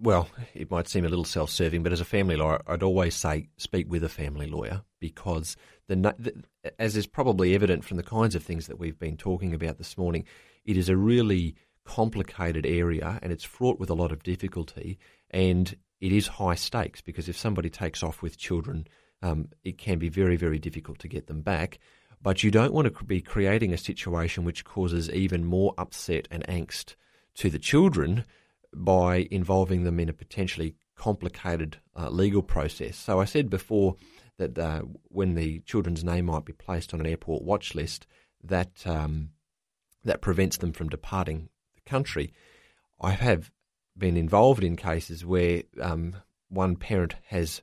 [0.00, 3.48] Well, it might seem a little self-serving, but as a family lawyer, I'd always say
[3.56, 6.44] speak with a family lawyer because the,
[6.78, 9.96] as is probably evident from the kinds of things that we've been talking about this
[9.96, 10.24] morning,
[10.64, 11.54] it is a really
[11.84, 14.98] complicated area and it's fraught with a lot of difficulty.
[15.30, 18.86] And it is high stakes because if somebody takes off with children,
[19.22, 21.78] um, it can be very, very difficult to get them back.
[22.20, 26.44] But you don't want to be creating a situation which causes even more upset and
[26.46, 26.96] angst
[27.36, 28.24] to the children
[28.74, 32.96] by involving them in a potentially complicated uh, legal process.
[32.96, 33.96] So I said before
[34.38, 38.06] that uh, when the children's name might be placed on an airport watch list,
[38.42, 39.30] that um,
[40.04, 42.32] that prevents them from departing the country.
[43.00, 43.50] I have
[43.96, 46.16] been involved in cases where um,
[46.48, 47.62] one parent has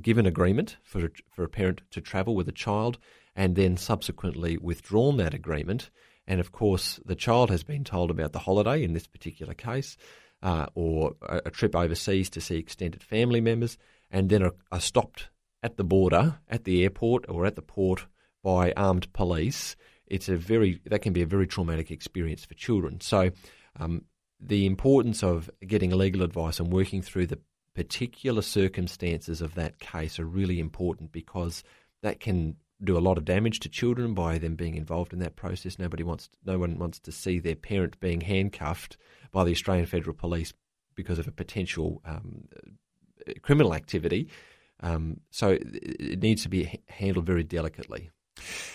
[0.00, 2.98] given agreement for for a parent to travel with a child
[3.34, 5.90] and then subsequently withdrawn that agreement.
[6.26, 9.96] And of course, the child has been told about the holiday in this particular case,
[10.42, 13.78] uh, or a, trip overseas to see extended family members,
[14.10, 15.28] and then are, are stopped
[15.62, 18.06] at the border, at the airport, or at the port
[18.42, 19.76] by armed police.
[20.06, 23.00] It's a very that can be a very traumatic experience for children.
[23.00, 23.30] So
[23.78, 24.02] um,
[24.38, 27.40] the importance of getting legal advice and working through the
[27.74, 31.62] particular circumstances of that case are really important because
[32.02, 35.36] that can do a lot of damage to children by them being involved in that
[35.36, 35.78] process.
[35.78, 38.96] Nobody wants, no one wants to see their parent being handcuffed
[39.32, 40.52] by the Australian Federal Police
[40.94, 42.48] because of a potential um,
[43.42, 44.28] criminal activity.
[44.80, 48.10] Um, so it needs to be handled very delicately.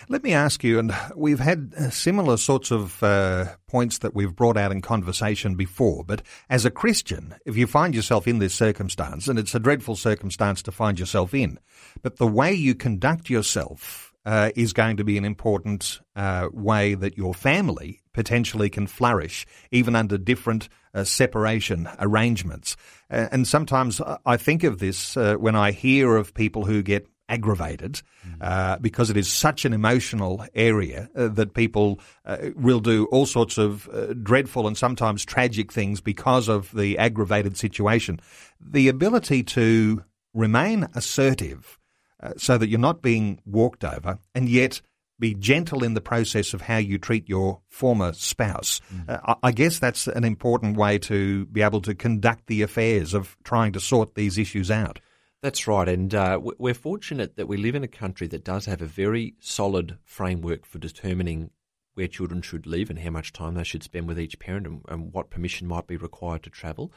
[0.08, 4.56] Let me ask you, and we've had similar sorts of uh, points that we've brought
[4.56, 9.28] out in conversation before, but as a Christian, if you find yourself in this circumstance,
[9.28, 11.58] and it's a dreadful circumstance to find yourself in,
[12.02, 16.94] but the way you conduct yourself uh, is going to be an important uh, way
[16.94, 22.76] that your family potentially can flourish, even under different uh, separation arrangements.
[23.08, 28.02] and sometimes I think of this uh, when I hear of people who get aggravated
[28.26, 28.36] mm.
[28.40, 33.26] uh, because it is such an emotional area uh, that people uh, will do all
[33.26, 38.20] sorts of uh, dreadful and sometimes tragic things because of the aggravated situation.
[38.60, 40.04] The ability to
[40.34, 41.78] remain assertive
[42.22, 44.80] uh, so that you're not being walked over and yet
[45.18, 48.80] be gentle in the process of how you treat your former spouse.
[48.92, 49.20] Mm.
[49.24, 53.36] Uh, I guess that's an important way to be able to conduct the affairs of
[53.44, 54.98] trying to sort these issues out.
[55.42, 58.80] That's right, and uh, we're fortunate that we live in a country that does have
[58.80, 61.50] a very solid framework for determining
[61.94, 64.82] where children should live and how much time they should spend with each parent and,
[64.88, 66.92] and what permission might be required to travel.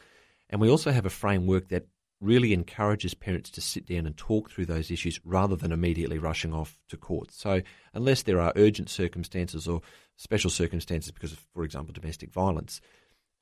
[0.48, 1.88] And we also have a framework that
[2.22, 6.54] really encourages parents to sit down and talk through those issues rather than immediately rushing
[6.54, 7.32] off to court.
[7.32, 7.64] So,
[7.96, 9.82] unless there are urgent circumstances or
[10.18, 12.80] special circumstances because of, for example, domestic violence,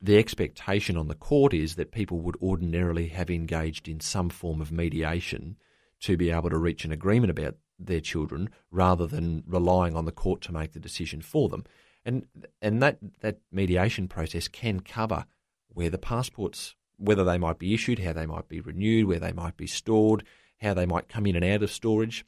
[0.04, 4.60] the expectation on the court is that people would ordinarily have engaged in some form
[4.60, 5.56] of mediation
[6.02, 10.12] to be able to reach an agreement about their children rather than relying on the
[10.12, 11.64] court to make the decision for them.
[12.04, 12.26] And
[12.62, 15.26] and that, that mediation process can cover
[15.70, 19.32] where the passports, whether they might be issued, how they might be renewed, where they
[19.32, 20.26] might be stored,
[20.60, 22.26] how they might come in and out of storage.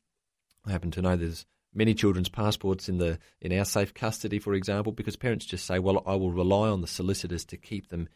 [0.66, 1.46] I happen to know there's
[1.76, 5.80] many children's passports in the in our safe custody, for example, because parents just say,
[5.80, 8.10] "Well, I will rely on the solicitors to keep them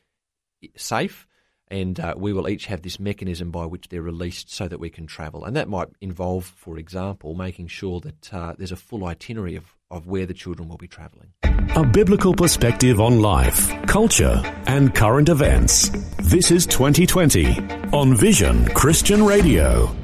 [0.76, 1.28] safe."
[1.72, 4.90] And uh, we will each have this mechanism by which they're released so that we
[4.90, 5.46] can travel.
[5.46, 9.76] And that might involve, for example, making sure that uh, there's a full itinerary of,
[9.92, 11.34] of where the children will be travelling.
[11.44, 15.90] A biblical perspective on life, culture, and current events.
[16.18, 17.60] This is 2020
[17.94, 19.96] on Vision Christian Radio.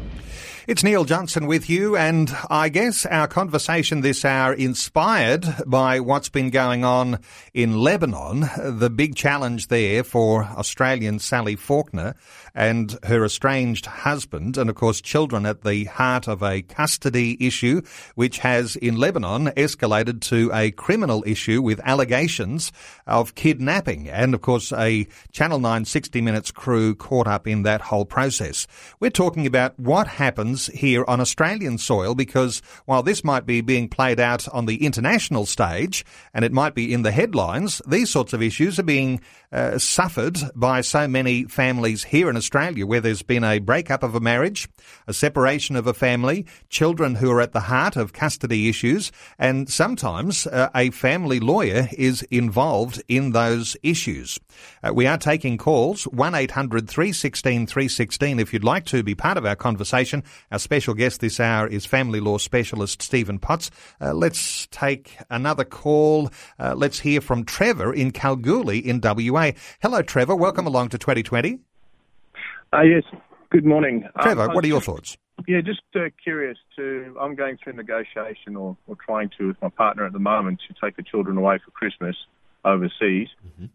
[0.68, 6.30] It's Neil Johnson with you, and I guess our conversation this hour inspired by what's
[6.30, 7.20] been going on
[7.54, 12.16] in Lebanon, the big challenge there for Australian Sally Faulkner
[12.56, 17.84] and her estranged husband, and of course children at the heart of a custody issue,
[18.16, 22.72] which has in Lebanon escalated to a criminal issue with allegations
[23.06, 27.82] of kidnapping, and of course a Channel 9 60 Minutes crew caught up in that
[27.82, 28.66] whole process.
[29.00, 33.62] We're talking about what happens happens here on Australian soil because while this might be
[33.62, 38.10] being played out on the international stage and it might be in the headlines, these
[38.10, 39.20] sorts of issues are being
[39.52, 44.16] uh, suffered by so many families here in Australia where there's been a breakup of
[44.16, 44.68] a marriage,
[45.08, 49.70] a separation of a family, children who are at the heart of custody issues, and
[49.70, 54.40] sometimes uh, a family lawyer is involved in those issues.
[54.84, 59.38] Uh, we are taking calls 1 800 316 316 if you'd like to be part
[59.38, 60.24] of our conversation.
[60.52, 63.72] Our special guest this hour is family law specialist Stephen Potts.
[64.00, 66.30] Uh, let's take another call.
[66.60, 69.52] Uh, let's hear from Trevor in Kalgoorlie in WA.
[69.82, 70.36] Hello, Trevor.
[70.36, 71.60] Welcome along to 2020.
[72.74, 73.04] Uh, yes,
[73.50, 74.08] good morning.
[74.22, 75.18] Trevor, um, what are your thoughts?
[75.48, 77.16] Yeah, just uh, curious to.
[77.20, 80.76] I'm going through negotiation or, or trying to with my partner at the moment to
[80.82, 82.16] take the children away for Christmas
[82.64, 83.30] overseas.
[83.46, 83.66] Mm-hmm.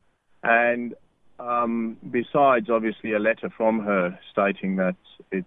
[0.43, 0.95] And
[1.39, 4.97] um, besides, obviously, a letter from her stating that
[5.33, 5.47] it's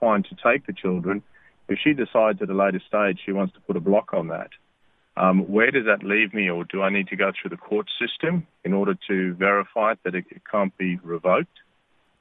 [0.00, 1.22] fine to take the children.
[1.68, 4.50] If she decides at a later stage she wants to put a block on that,
[5.16, 7.88] um, where does that leave me, or do I need to go through the court
[8.00, 11.58] system in order to verify that it, it can't be revoked?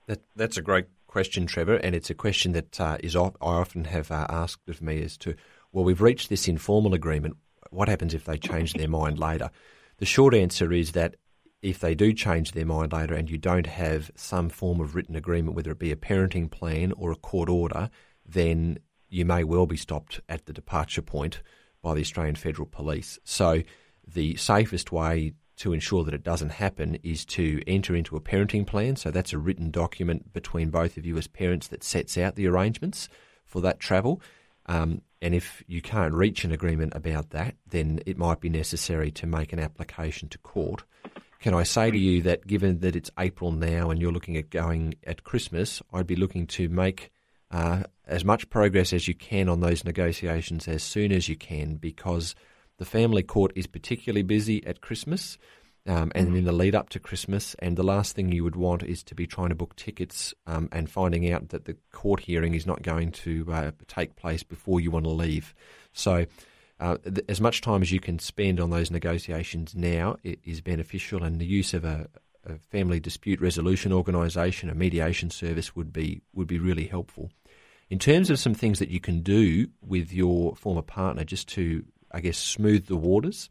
[0.07, 3.85] That, that's a great question, Trevor, and it's a question that uh, is I often
[3.85, 5.35] have uh, asked of me as to,
[5.71, 7.37] well, we've reached this informal agreement.
[7.69, 9.51] What happens if they change their mind later?
[9.99, 11.15] The short answer is that
[11.61, 15.15] if they do change their mind later and you don't have some form of written
[15.15, 17.89] agreement, whether it be a parenting plan or a court order,
[18.25, 21.41] then you may well be stopped at the departure point
[21.81, 23.19] by the Australian Federal Police.
[23.23, 23.61] So
[24.07, 28.65] the safest way to ensure that it doesn't happen is to enter into a parenting
[28.65, 28.95] plan.
[28.95, 32.47] So that's a written document between both of you as parents that sets out the
[32.47, 33.09] arrangements
[33.45, 34.21] for that travel.
[34.65, 39.11] Um, and if you can't reach an agreement about that, then it might be necessary
[39.11, 40.83] to make an application to court.
[41.41, 44.51] Can I say to you that given that it's April now and you're looking at
[44.51, 47.11] going at Christmas, I'd be looking to make
[47.49, 51.77] uh, as much progress as you can on those negotiations as soon as you can
[51.77, 52.35] because
[52.77, 55.39] the family court is particularly busy at Christmas.
[55.87, 58.83] Um, and in the lead up to Christmas, and the last thing you would want
[58.83, 62.53] is to be trying to book tickets um, and finding out that the court hearing
[62.53, 65.55] is not going to uh, take place before you want to leave.
[65.91, 66.27] So,
[66.81, 71.23] uh, th- as much time as you can spend on those negotiations now is beneficial,
[71.23, 72.09] and the use of a,
[72.45, 77.31] a family dispute resolution organisation, a mediation service, would be would be really helpful.
[77.89, 81.85] In terms of some things that you can do with your former partner, just to
[82.11, 83.49] I guess smooth the waters,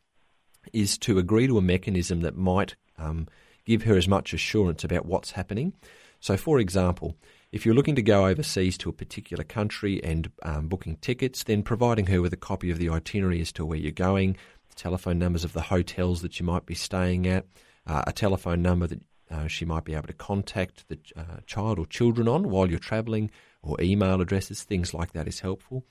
[0.72, 3.28] is to agree to a mechanism that might um,
[3.64, 5.72] give her as much assurance about what's happening.
[6.18, 7.16] So, for example,
[7.52, 11.62] if you're looking to go overseas to a particular country and um, booking tickets, then
[11.62, 14.36] providing her with a copy of the itinerary as to where you're going,
[14.68, 17.46] the telephone numbers of the hotels that you might be staying at,
[17.86, 21.78] uh, a telephone number that uh, she might be able to contact the uh, child
[21.78, 23.30] or children on while you're travelling,
[23.62, 25.84] or email addresses, things like that is helpful.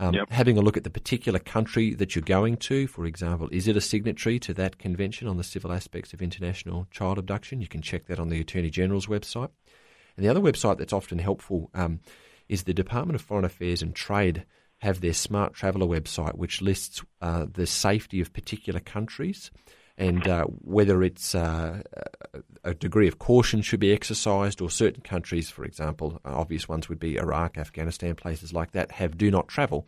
[0.00, 0.30] Um, yep.
[0.30, 3.76] Having a look at the particular country that you're going to, for example, is it
[3.76, 7.60] a signatory to that convention on the civil aspects of international child abduction?
[7.60, 9.50] You can check that on the Attorney General's website.
[10.16, 12.00] And the other website that's often helpful um,
[12.48, 14.44] is the Department of Foreign Affairs and Trade
[14.78, 19.50] have their Smart Traveller website, which lists uh, the safety of particular countries
[19.96, 21.82] and uh, whether it's uh,
[22.64, 26.98] a degree of caution should be exercised, or certain countries, for example, obvious ones would
[26.98, 29.86] be Iraq, Afghanistan, places like that, have do not travel.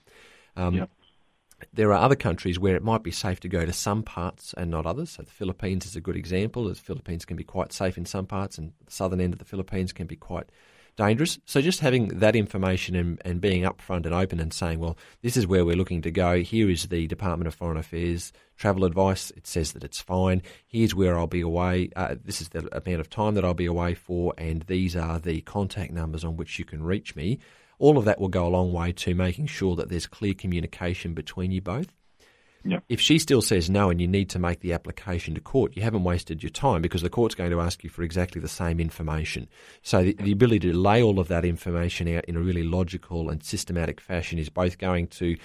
[0.57, 0.91] Um, yep.
[1.73, 4.71] There are other countries where it might be safe to go to some parts and
[4.71, 5.11] not others.
[5.11, 6.69] So the Philippines is a good example.
[6.69, 9.45] The Philippines can be quite safe in some parts, and the southern end of the
[9.45, 10.51] Philippines can be quite
[10.97, 11.39] dangerous.
[11.45, 15.37] So just having that information and, and being upfront and open and saying, well, this
[15.37, 16.41] is where we're looking to go.
[16.41, 19.31] Here is the Department of Foreign Affairs travel advice.
[19.33, 20.43] It says that it's fine.
[20.67, 21.91] Here's where I'll be away.
[21.95, 25.19] Uh, this is the amount of time that I'll be away for, and these are
[25.19, 27.39] the contact numbers on which you can reach me.
[27.79, 31.15] All of that will go a long way to making sure that there's clear communication
[31.15, 31.93] between you both.
[32.65, 32.85] Yep.
[32.89, 35.83] If she still says no and you need to make the application to court, you
[35.83, 38.81] haven't wasted your time because the court's going to ask you for exactly the same
[38.81, 39.49] information.
[39.83, 43.31] So the, the ability to lay all of that information out in a really logical
[43.31, 45.37] and systematic fashion is both going to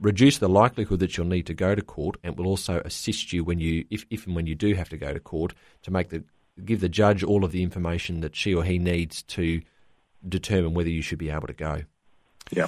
[0.00, 3.44] reduce the likelihood that you'll need to go to court and will also assist you
[3.44, 6.08] when you if, if and when you do have to go to court to make
[6.08, 6.24] the
[6.64, 9.60] give the judge all of the information that she or he needs to
[10.28, 11.82] determine whether you should be able to go.
[12.50, 12.66] Yeah.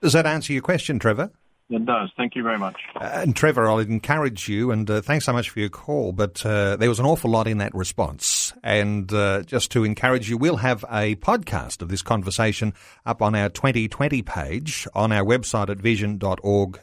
[0.00, 1.30] Does that answer your question, Trevor?
[1.70, 2.08] It does.
[2.16, 2.76] Thank you very much.
[2.96, 6.12] Uh, and Trevor, I'll encourage you, and uh, thanks so much for your call.
[6.12, 8.54] But uh, there was an awful lot in that response.
[8.64, 12.72] And uh, just to encourage you, we'll have a podcast of this conversation
[13.04, 16.78] up on our 2020 page on our website at vision.org.au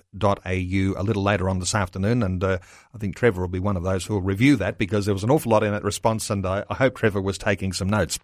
[0.46, 2.22] a little later on this afternoon.
[2.22, 2.60] And uh,
[2.94, 5.24] I think Trevor will be one of those who will review that because there was
[5.24, 8.20] an awful lot in that response, and I, I hope Trevor was taking some notes.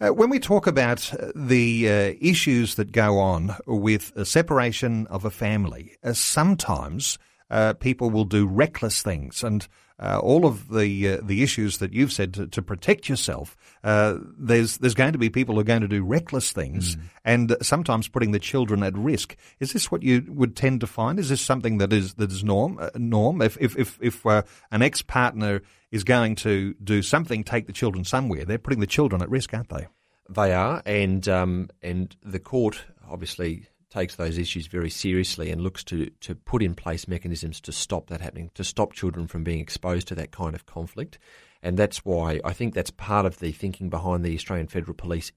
[0.00, 5.06] Uh, when we talk about uh, the uh, issues that go on with a separation
[5.08, 7.18] of a family, uh, sometimes
[7.50, 9.68] uh, people will do reckless things, and
[10.00, 13.56] uh, all of the the issues that you've said to, to protect yourself.
[13.82, 17.02] there's there's going to be people who are going to do reckless things, mm.
[17.24, 19.36] and sometimes putting the children at risk.
[19.60, 21.18] Is this what you would tend to find?
[21.18, 23.42] Is this something that is that is norm norm?
[23.42, 28.04] If if if, if an ex partner is going to do something, take the children
[28.04, 29.86] somewhere, they're putting the children at risk, aren't they?
[30.28, 35.82] They are, and um, and the court obviously takes those issues very seriously and looks
[35.84, 39.60] to, to put in place mechanisms to stop that happening, to stop children from being
[39.60, 41.18] exposed to that kind of conflict.
[41.62, 45.32] And that's why I think that's part of the thinking behind the Australian Federal Police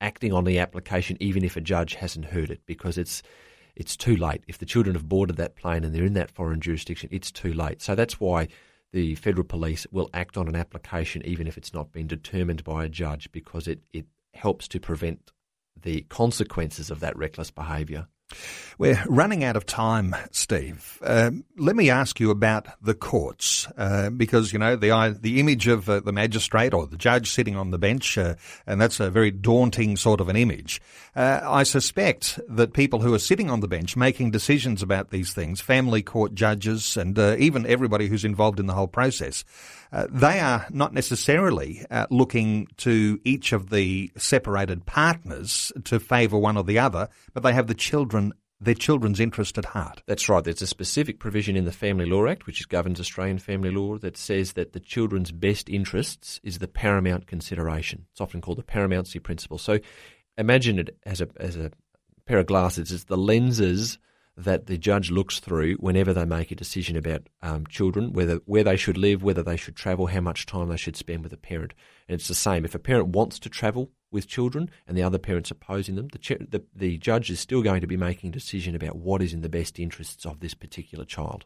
[0.00, 3.22] acting on the application, even if a judge hasn't heard it, because it's
[3.74, 4.44] it's too late.
[4.46, 7.54] If the children have boarded that plane and they're in that foreign jurisdiction, it's too
[7.54, 7.80] late.
[7.80, 8.48] So that's why
[8.92, 12.84] the federal police will act on an application even if it's not been determined by
[12.84, 15.32] a judge because it, it helps to prevent
[15.82, 18.06] the consequences of that reckless behaviour.
[18.78, 20.98] We're running out of time, Steve.
[21.02, 25.68] Uh, let me ask you about the courts, uh, because you know the the image
[25.68, 28.34] of uh, the magistrate or the judge sitting on the bench, uh,
[28.66, 30.80] and that's a very daunting sort of an image.
[31.14, 35.32] Uh, I suspect that people who are sitting on the bench making decisions about these
[35.32, 39.44] things, family court judges, and uh, even everybody who's involved in the whole process,
[40.08, 46.64] they are not necessarily looking to each of the separated partners to favour one or
[46.64, 48.21] the other, but they have the children
[48.62, 50.02] their children's interest at heart.
[50.06, 50.44] That's right.
[50.44, 54.16] There's a specific provision in the Family Law Act, which governs Australian family law, that
[54.16, 58.06] says that the children's best interests is the paramount consideration.
[58.12, 59.58] It's often called the paramountcy principle.
[59.58, 59.80] So
[60.38, 61.72] imagine it as a, as a
[62.24, 62.92] pair of glasses.
[62.92, 63.98] It's the lenses
[64.36, 68.64] that the judge looks through whenever they make a decision about um, children, whether where
[68.64, 71.36] they should live, whether they should travel, how much time they should spend with a
[71.36, 71.74] parent.
[72.08, 72.64] And it's the same.
[72.64, 76.46] If a parent wants to travel with children and the other parents opposing them, the,
[76.50, 79.40] the, the judge is still going to be making a decision about what is in
[79.40, 81.44] the best interests of this particular child.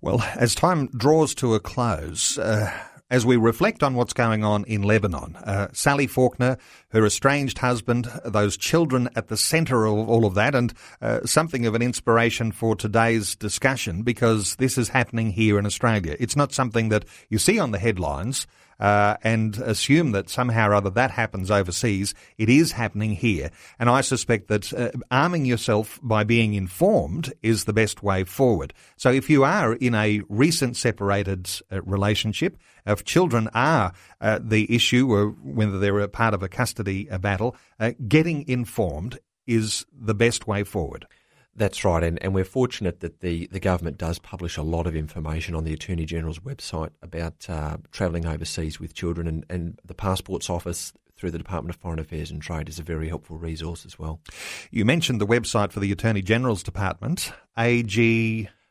[0.00, 2.70] Well, as time draws to a close, uh,
[3.10, 5.36] as we reflect on what's going on in Lebanon.
[5.36, 6.58] Uh, Sally Faulkner,
[6.90, 11.66] her estranged husband, those children at the centre of all of that, and uh, something
[11.66, 16.16] of an inspiration for today's discussion because this is happening here in Australia.
[16.20, 18.46] It's not something that you see on the headlines
[18.80, 22.14] uh, and assume that somehow or other that happens overseas.
[22.36, 23.50] It is happening here.
[23.78, 28.72] And I suspect that uh, arming yourself by being informed is the best way forward.
[28.96, 32.56] So if you are in a recent separated uh, relationship,
[32.86, 37.18] if children are uh, the issue or whether they're a part of a custody uh,
[37.18, 41.06] battle, uh, getting informed is the best way forward.
[41.58, 44.94] That's right, and, and we're fortunate that the, the government does publish a lot of
[44.94, 49.94] information on the Attorney General's website about uh, travelling overseas with children, and, and the
[49.94, 53.84] Passports Office through the Department of Foreign Affairs and Trade is a very helpful resource
[53.84, 54.20] as well.
[54.70, 57.98] You mentioned the website for the Attorney General's Department, ag...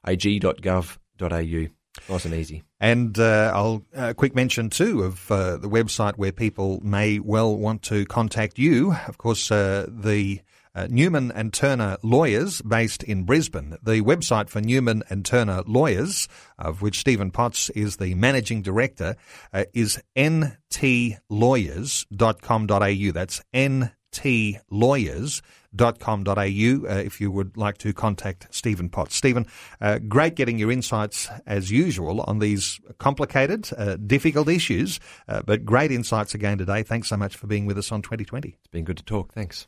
[0.05, 1.67] ag.gov.au.
[2.09, 2.63] Nice and easy.
[2.79, 7.53] And uh, I'll uh, quick mention too of uh, the website where people may well
[7.57, 8.95] want to contact you.
[9.07, 10.39] Of course, uh, the
[10.77, 13.77] uh, Newman and Turner Lawyers, based in Brisbane.
[13.81, 16.27] The website for Newman and Turner Lawyers,
[16.59, 19.15] of which Stephen Potts is the managing director,
[19.51, 23.11] uh, is ntlawyers.com.au.
[23.11, 25.41] That's ntlawyers.com.au
[25.79, 29.15] uh, if you would like to contact Stephen Potts.
[29.15, 29.47] Stephen,
[29.81, 35.65] uh, great getting your insights as usual on these complicated, uh, difficult issues, uh, but
[35.65, 36.83] great insights again today.
[36.83, 38.57] Thanks so much for being with us on 2020.
[38.59, 39.33] It's been good to talk.
[39.33, 39.67] Thanks.